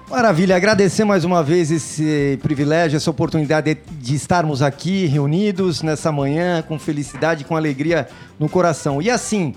Maravilha, 0.09 0.57
agradecer 0.57 1.05
mais 1.05 1.23
uma 1.23 1.41
vez 1.41 1.71
esse 1.71 2.37
privilégio, 2.43 2.97
essa 2.97 3.09
oportunidade 3.09 3.73
de, 3.73 3.81
de 3.89 4.15
estarmos 4.15 4.61
aqui 4.61 5.05
reunidos 5.05 5.81
nessa 5.81 6.11
manhã 6.11 6.61
com 6.61 6.77
felicidade, 6.77 7.45
com 7.45 7.55
alegria 7.55 8.09
no 8.37 8.49
coração. 8.49 9.01
E 9.01 9.09
assim, 9.09 9.55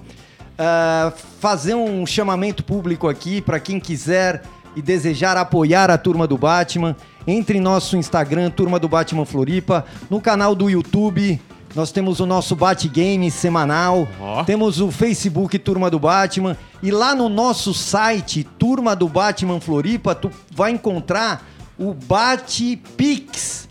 ah, 0.58 1.12
fazer 1.40 1.74
um 1.74 2.06
chamamento 2.06 2.62
público 2.62 3.08
aqui 3.08 3.40
para 3.40 3.58
quem 3.58 3.80
quiser 3.80 4.42
e 4.76 4.82
desejar 4.82 5.36
apoiar 5.36 5.90
a 5.90 5.98
Turma 5.98 6.26
do 6.26 6.36
Batman, 6.36 6.96
entre 7.26 7.58
em 7.58 7.60
nosso 7.60 7.96
Instagram, 7.96 8.50
Turma 8.50 8.78
do 8.78 8.88
Batman 8.88 9.24
Floripa, 9.24 9.84
no 10.10 10.20
canal 10.20 10.54
do 10.54 10.68
YouTube. 10.68 11.40
Nós 11.74 11.90
temos 11.90 12.20
o 12.20 12.26
nosso 12.26 12.54
Batgame 12.54 13.30
semanal, 13.32 14.06
temos 14.46 14.80
o 14.80 14.92
Facebook 14.92 15.58
Turma 15.58 15.90
do 15.90 15.98
Batman 15.98 16.56
e 16.80 16.92
lá 16.92 17.16
no 17.16 17.28
nosso 17.28 17.74
site 17.74 18.44
Turma 18.44 18.94
do 18.94 19.08
Batman 19.08 19.60
Floripa 19.60 20.14
tu 20.14 20.30
vai 20.52 20.70
encontrar 20.70 21.44
o 21.76 21.92
Batpix 21.92 23.68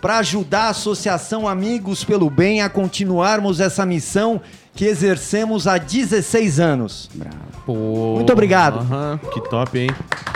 para 0.00 0.18
ajudar 0.18 0.64
a 0.64 0.70
Associação 0.70 1.46
Amigos 1.46 2.02
pelo 2.02 2.28
Bem 2.28 2.60
a 2.60 2.68
continuarmos 2.68 3.60
essa 3.60 3.86
missão 3.86 4.40
que 4.74 4.84
exercemos 4.84 5.66
há 5.68 5.78
16 5.78 6.58
anos. 6.60 7.08
Pô. 7.64 8.14
Muito 8.16 8.32
obrigado. 8.32 8.80
Aham, 8.80 9.18
que 9.32 9.40
top, 9.48 9.78
hein? 9.78 9.88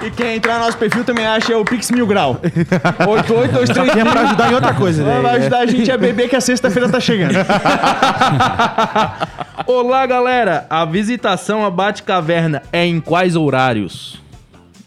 E 0.03 0.11
quem 0.11 0.37
entrar 0.37 0.59
no 0.61 0.65
nosso 0.67 0.79
perfil 0.79 1.05
também 1.05 1.27
acha 1.27 1.57
o 1.59 1.65
Pix 1.65 1.91
Mil 1.91 2.07
Grau. 2.07 2.41
8823 2.43 3.93
Que 3.93 4.01
é 4.01 4.05
pra 4.05 4.21
ajudar 4.23 4.51
em 4.51 4.55
outra 4.55 4.73
coisa, 4.75 5.03
né? 5.05 5.21
Vai 5.21 5.37
ajudar 5.41 5.59
a 5.59 5.67
gente 5.67 5.91
a 5.91 5.99
beber 5.99 6.29
que 6.29 6.37
a 6.37 6.41
sexta-feira 6.41 6.89
tá 6.89 7.01
chegando. 7.01 7.35
Olá, 9.67 10.07
galera. 10.07 10.67
A 10.71 10.85
visitação 10.85 11.65
à 11.65 11.71
Batcaverna 11.71 12.63
é 12.73 12.87
em 12.87 13.01
quais 13.01 13.35
horários? 13.37 14.21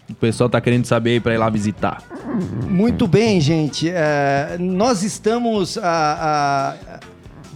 O 0.09 0.13
pessoal 0.15 0.49
tá 0.49 0.59
querendo 0.61 0.85
saber 0.85 1.11
aí 1.11 1.19
pra 1.19 1.33
ir 1.33 1.37
lá 1.37 1.49
visitar. 1.49 2.01
Muito 2.67 3.07
bem, 3.07 3.39
gente. 3.41 3.89
É, 3.93 4.55
nós 4.59 5.03
estamos 5.03 5.77
a- 5.77 6.75
a- 6.93 6.99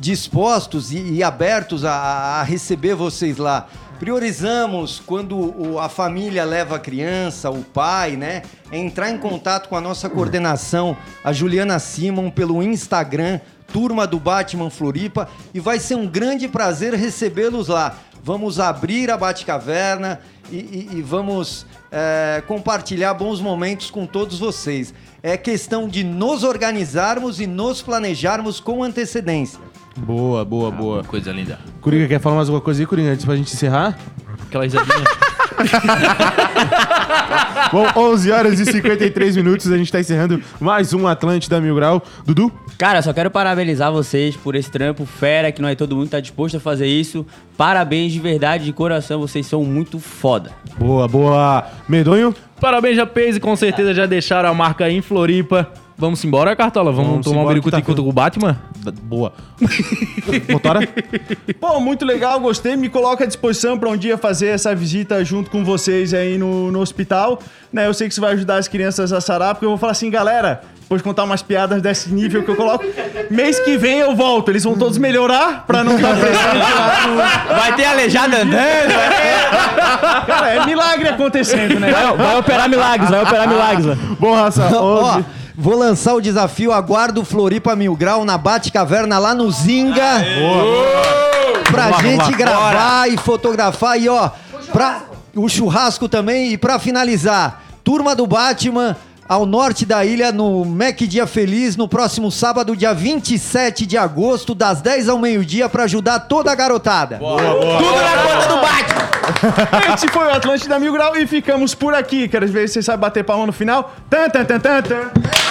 dispostos 0.06 0.92
e, 0.94 1.00
e 1.16 1.24
abertos 1.24 1.84
a, 1.84 1.92
a 2.40 2.44
receber 2.44 2.94
vocês 2.96 3.38
lá. 3.38 3.68
Priorizamos 4.00 5.02
quando 5.04 5.80
a 5.80 5.90
família 5.90 6.44
leva 6.46 6.76
a 6.76 6.80
criança, 6.80 7.50
o 7.50 7.64
pai, 7.64 8.16
né? 8.16 8.44
É 8.72 8.78
entrar 8.78 9.10
em 9.10 9.18
contato 9.18 9.68
com 9.68 9.76
a 9.76 9.82
nossa 9.82 10.08
coordenação, 10.10 10.96
a 11.24 11.34
Juliana 11.34 11.80
Simon, 11.80 12.30
pelo 12.30 12.62
Instagram, 12.62 13.40
Turma 13.74 14.06
do 14.06 14.20
Batman 14.20 14.70
Floripa, 14.70 15.28
e 15.54 15.60
vai 15.60 15.80
ser 15.80 15.96
um 15.96 16.06
grande 16.06 16.48
prazer 16.48 16.94
recebê-los 16.94 17.68
lá. 17.68 17.98
Vamos 18.24 18.60
abrir 18.60 19.10
a 19.10 19.18
Batcaverna 19.18 20.20
e, 20.52 20.56
e- 20.58 20.90
e 20.98 21.02
vamos 21.02 21.66
é, 21.92 22.44
compartilhar 22.48 23.14
bons 23.14 23.40
momentos 23.42 23.90
com 23.90 24.06
todos 24.06 24.38
vocês. 24.40 24.94
É 25.24 25.36
questão 25.36 25.88
de 25.88 26.04
nos 26.04 26.44
organizarmos 26.44 27.40
e 27.40 27.48
nos 27.48 27.82
planejarmos 27.82 28.60
com 28.60 28.84
antecedência. 28.84 29.60
Boa, 29.98 30.44
boa, 30.44 30.72
boa. 30.72 31.04
Coisa 31.04 31.32
linda. 31.32 31.60
Coringa, 31.82 32.08
quer 32.08 32.20
falar 32.20 32.36
mais 32.36 32.50
alguma 32.50 32.62
coisa 32.62 32.82
aí, 32.82 32.86
Coringa, 32.86 33.12
antes 33.12 33.26
pra 33.26 33.36
gente 33.36 33.54
encerrar? 33.54 33.98
Aquela 34.48 34.64
risadinha. 34.64 35.06
Bom, 37.72 37.88
11 37.96 38.32
horas 38.32 38.60
e 38.60 38.66
53 38.66 39.38
minutos, 39.38 39.72
a 39.72 39.78
gente 39.78 39.92
tá 39.92 40.00
encerrando 40.00 40.42
mais 40.60 40.94
um 40.94 41.08
Atlântida 41.08 41.62
Mil 41.62 41.76
Grau. 41.76 42.04
Dudu? 42.26 42.52
Cara, 42.78 43.02
só 43.02 43.14
quero 43.14 43.32
parabenizar 43.32 43.92
vocês 43.92 44.36
por 44.36 44.56
esse 44.56 44.70
trampo 44.70 45.06
fera, 45.06 45.52
que 45.52 45.62
não 45.62 45.70
é 45.70 45.76
todo 45.76 45.96
mundo 45.96 46.06
que 46.06 46.12
tá 46.12 46.20
disposto 46.20 46.58
a 46.58 46.60
fazer 46.60 46.88
isso. 46.88 47.26
Parabéns 47.58 48.12
de 48.12 48.20
verdade, 48.20 48.66
de 48.66 48.74
coração, 48.74 49.20
vocês 49.20 49.46
são 49.46 49.64
muito 49.64 50.00
foda. 50.00 50.52
Boa, 50.78 51.08
boa. 51.08 51.66
Medonho? 51.88 52.36
Parabéns, 52.60 52.98
Japês, 52.98 53.38
e 53.38 53.40
com 53.40 53.56
certeza 53.56 53.94
já 53.94 54.06
deixaram 54.06 54.50
a 54.50 54.54
marca 54.54 54.90
em 54.90 55.02
Floripa. 55.02 55.72
Vamos 55.98 56.24
embora, 56.26 56.54
Cartola? 56.56 56.92
Vamos, 56.92 57.10
Vamos 57.10 57.26
tomar 57.26 57.44
um 57.44 57.48
biricutico 57.48 57.96
tá 57.96 58.02
com 58.02 58.10
o 58.10 58.12
Batman? 58.12 58.58
Boa. 59.04 59.32
Motora? 60.52 60.82
Pô, 61.58 61.80
muito 61.80 62.04
legal, 62.04 62.38
gostei. 62.42 62.76
Me 62.76 62.90
coloca 62.90 63.24
à 63.24 63.28
disposição 63.28 63.80
para 63.80 63.90
um 63.90 63.96
dia 63.96 64.18
fazer 64.18 64.48
essa 64.48 64.76
visita 64.76 65.24
junto 65.24 65.50
com 65.50 65.64
vocês 65.64 66.14
aí 66.14 66.38
no, 66.38 66.70
no 66.70 66.82
hospital. 66.82 67.40
Né, 67.72 67.88
eu 67.88 67.94
sei 67.94 68.08
que 68.08 68.14
isso 68.14 68.20
vai 68.20 68.34
ajudar 68.34 68.58
as 68.58 68.68
crianças 68.68 69.14
a 69.14 69.22
sarar, 69.22 69.56
porque 69.56 69.66
eu 69.66 69.70
vou 69.70 69.78
falar 69.78 69.94
assim, 69.94 70.10
galera, 70.10 70.62
depois 70.82 71.00
de 71.00 71.04
contar 71.04 71.24
umas 71.24 71.42
piadas 71.42 71.82
desse 71.82 72.14
nível 72.14 72.44
que 72.44 72.52
eu 72.52 72.56
coloco, 72.56 72.86
mês 73.32 73.58
que 73.60 73.78
vem 73.78 74.00
eu 74.00 74.16
volto. 74.16 74.50
Eles 74.50 74.66
vão 74.66 74.78
todos 74.78 74.98
melhorar 74.98 75.66
pra 75.66 75.82
não 75.84 75.96
estar 75.96 76.16
presente 76.16 76.58
lá 76.58 77.08
no... 77.08 77.16
Vai 77.56 77.76
ter 77.76 77.86
aleijado 77.86 78.36
andando, 78.36 78.94
Cara, 80.28 80.50
é 80.50 80.66
milagre 80.66 81.08
acontecendo, 81.08 81.80
né? 81.80 81.92
Vai, 81.92 82.18
vai 82.18 82.38
operar 82.38 82.70
milagres, 82.70 83.10
vai 83.10 83.24
operar 83.24 83.48
milagres. 83.48 83.86
lá. 83.86 83.96
Bom, 84.20 84.34
raça, 84.34 84.64
11. 84.78 85.26
Vou 85.58 85.76
lançar 85.76 86.14
o 86.14 86.22
desafio 86.22 86.72
Aguardo 86.72 87.24
Floripa 87.24 87.76
Mil 87.76 87.96
Grau 87.96 88.26
na 88.26 88.38
Batcaverna 88.38 89.18
lá 89.18 89.34
no 89.34 89.50
Zinga. 89.52 90.24
Pra 91.72 91.90
Vamos 91.90 91.98
lá, 91.98 92.02
gente 92.02 92.38
gravar 92.38 93.10
e 93.10 93.18
fotografar. 93.18 94.00
E 94.00 94.08
ó, 94.08 94.30
pra, 94.72 95.04
o 95.36 95.50
churrasco 95.50 96.08
também. 96.08 96.54
E 96.54 96.58
pra 96.58 96.80
finalizar, 96.80 97.64
Turma 97.86 98.16
do 98.16 98.26
Batman 98.26 98.98
ao 99.30 99.46
norte 99.46 99.86
da 99.86 100.04
ilha 100.04 100.32
no 100.32 100.66
Mac 100.66 100.98
Dia 101.02 101.28
Feliz 101.28 101.76
no 101.76 101.88
próximo 101.88 102.32
sábado, 102.32 102.76
dia 102.76 102.94
27 102.94 103.86
de 103.86 103.96
agosto, 103.96 104.56
das 104.56 104.82
10 104.82 105.10
ao 105.10 105.20
meio-dia, 105.20 105.70
pra 105.70 105.84
ajudar 105.84 106.22
toda 106.22 106.52
a 106.52 106.56
garotada. 106.56 107.20
Tudo 107.20 107.36
na 107.38 108.24
conta 108.24 108.48
do 108.48 108.62
Batman! 108.62 109.06
Esse 109.94 110.08
foi 110.08 110.26
o 110.26 110.32
Atlântida 110.32 110.80
Mil 110.80 110.94
Grau 110.94 111.16
e 111.16 111.28
ficamos 111.28 111.76
por 111.76 111.94
aqui. 111.94 112.28
Quero 112.28 112.48
ver 112.48 112.68
se 112.68 112.74
vocês 112.74 112.86
sabem 112.86 113.02
bater 113.02 113.24
palma 113.24 113.46
no 113.46 113.54
final. 113.54 113.94
Tan, 114.10 114.30
tan, 114.30 114.46
tan, 114.46 114.60
tan, 114.60 114.82
tan. 114.82 115.45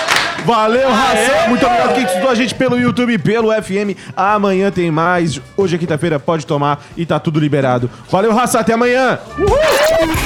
Valeu, 0.45 0.90
raça. 0.90 1.49
Muito 1.49 1.64
obrigado 1.64 1.95
quem 1.95 2.05
estudou 2.05 2.28
a 2.28 2.34
gente 2.34 2.55
pelo 2.55 2.78
YouTube 2.78 3.18
pelo 3.18 3.51
FM. 3.51 3.97
Amanhã 4.14 4.70
tem 4.70 4.90
mais. 4.90 5.40
Hoje 5.57 5.76
é 5.76 5.78
quinta-feira, 5.78 6.20
pode 6.20 6.47
tomar 6.47 6.84
e 6.97 7.07
tá 7.07 7.18
tudo 7.18 7.40
liberado. 7.40 7.90
Valeu, 8.11 8.32
raça. 8.34 8.61
Até 8.61 8.74
amanhã. 8.74 9.18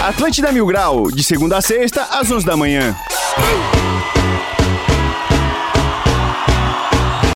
Atlântida 0.07 0.51
Mil 0.53 0.67
Grau, 0.67 1.11
de 1.11 1.23
segunda 1.23 1.59
a 1.59 1.61
sexta, 1.61 2.03
às 2.11 2.31
11 2.31 2.45
da 2.45 2.57
manhã. 2.57 2.95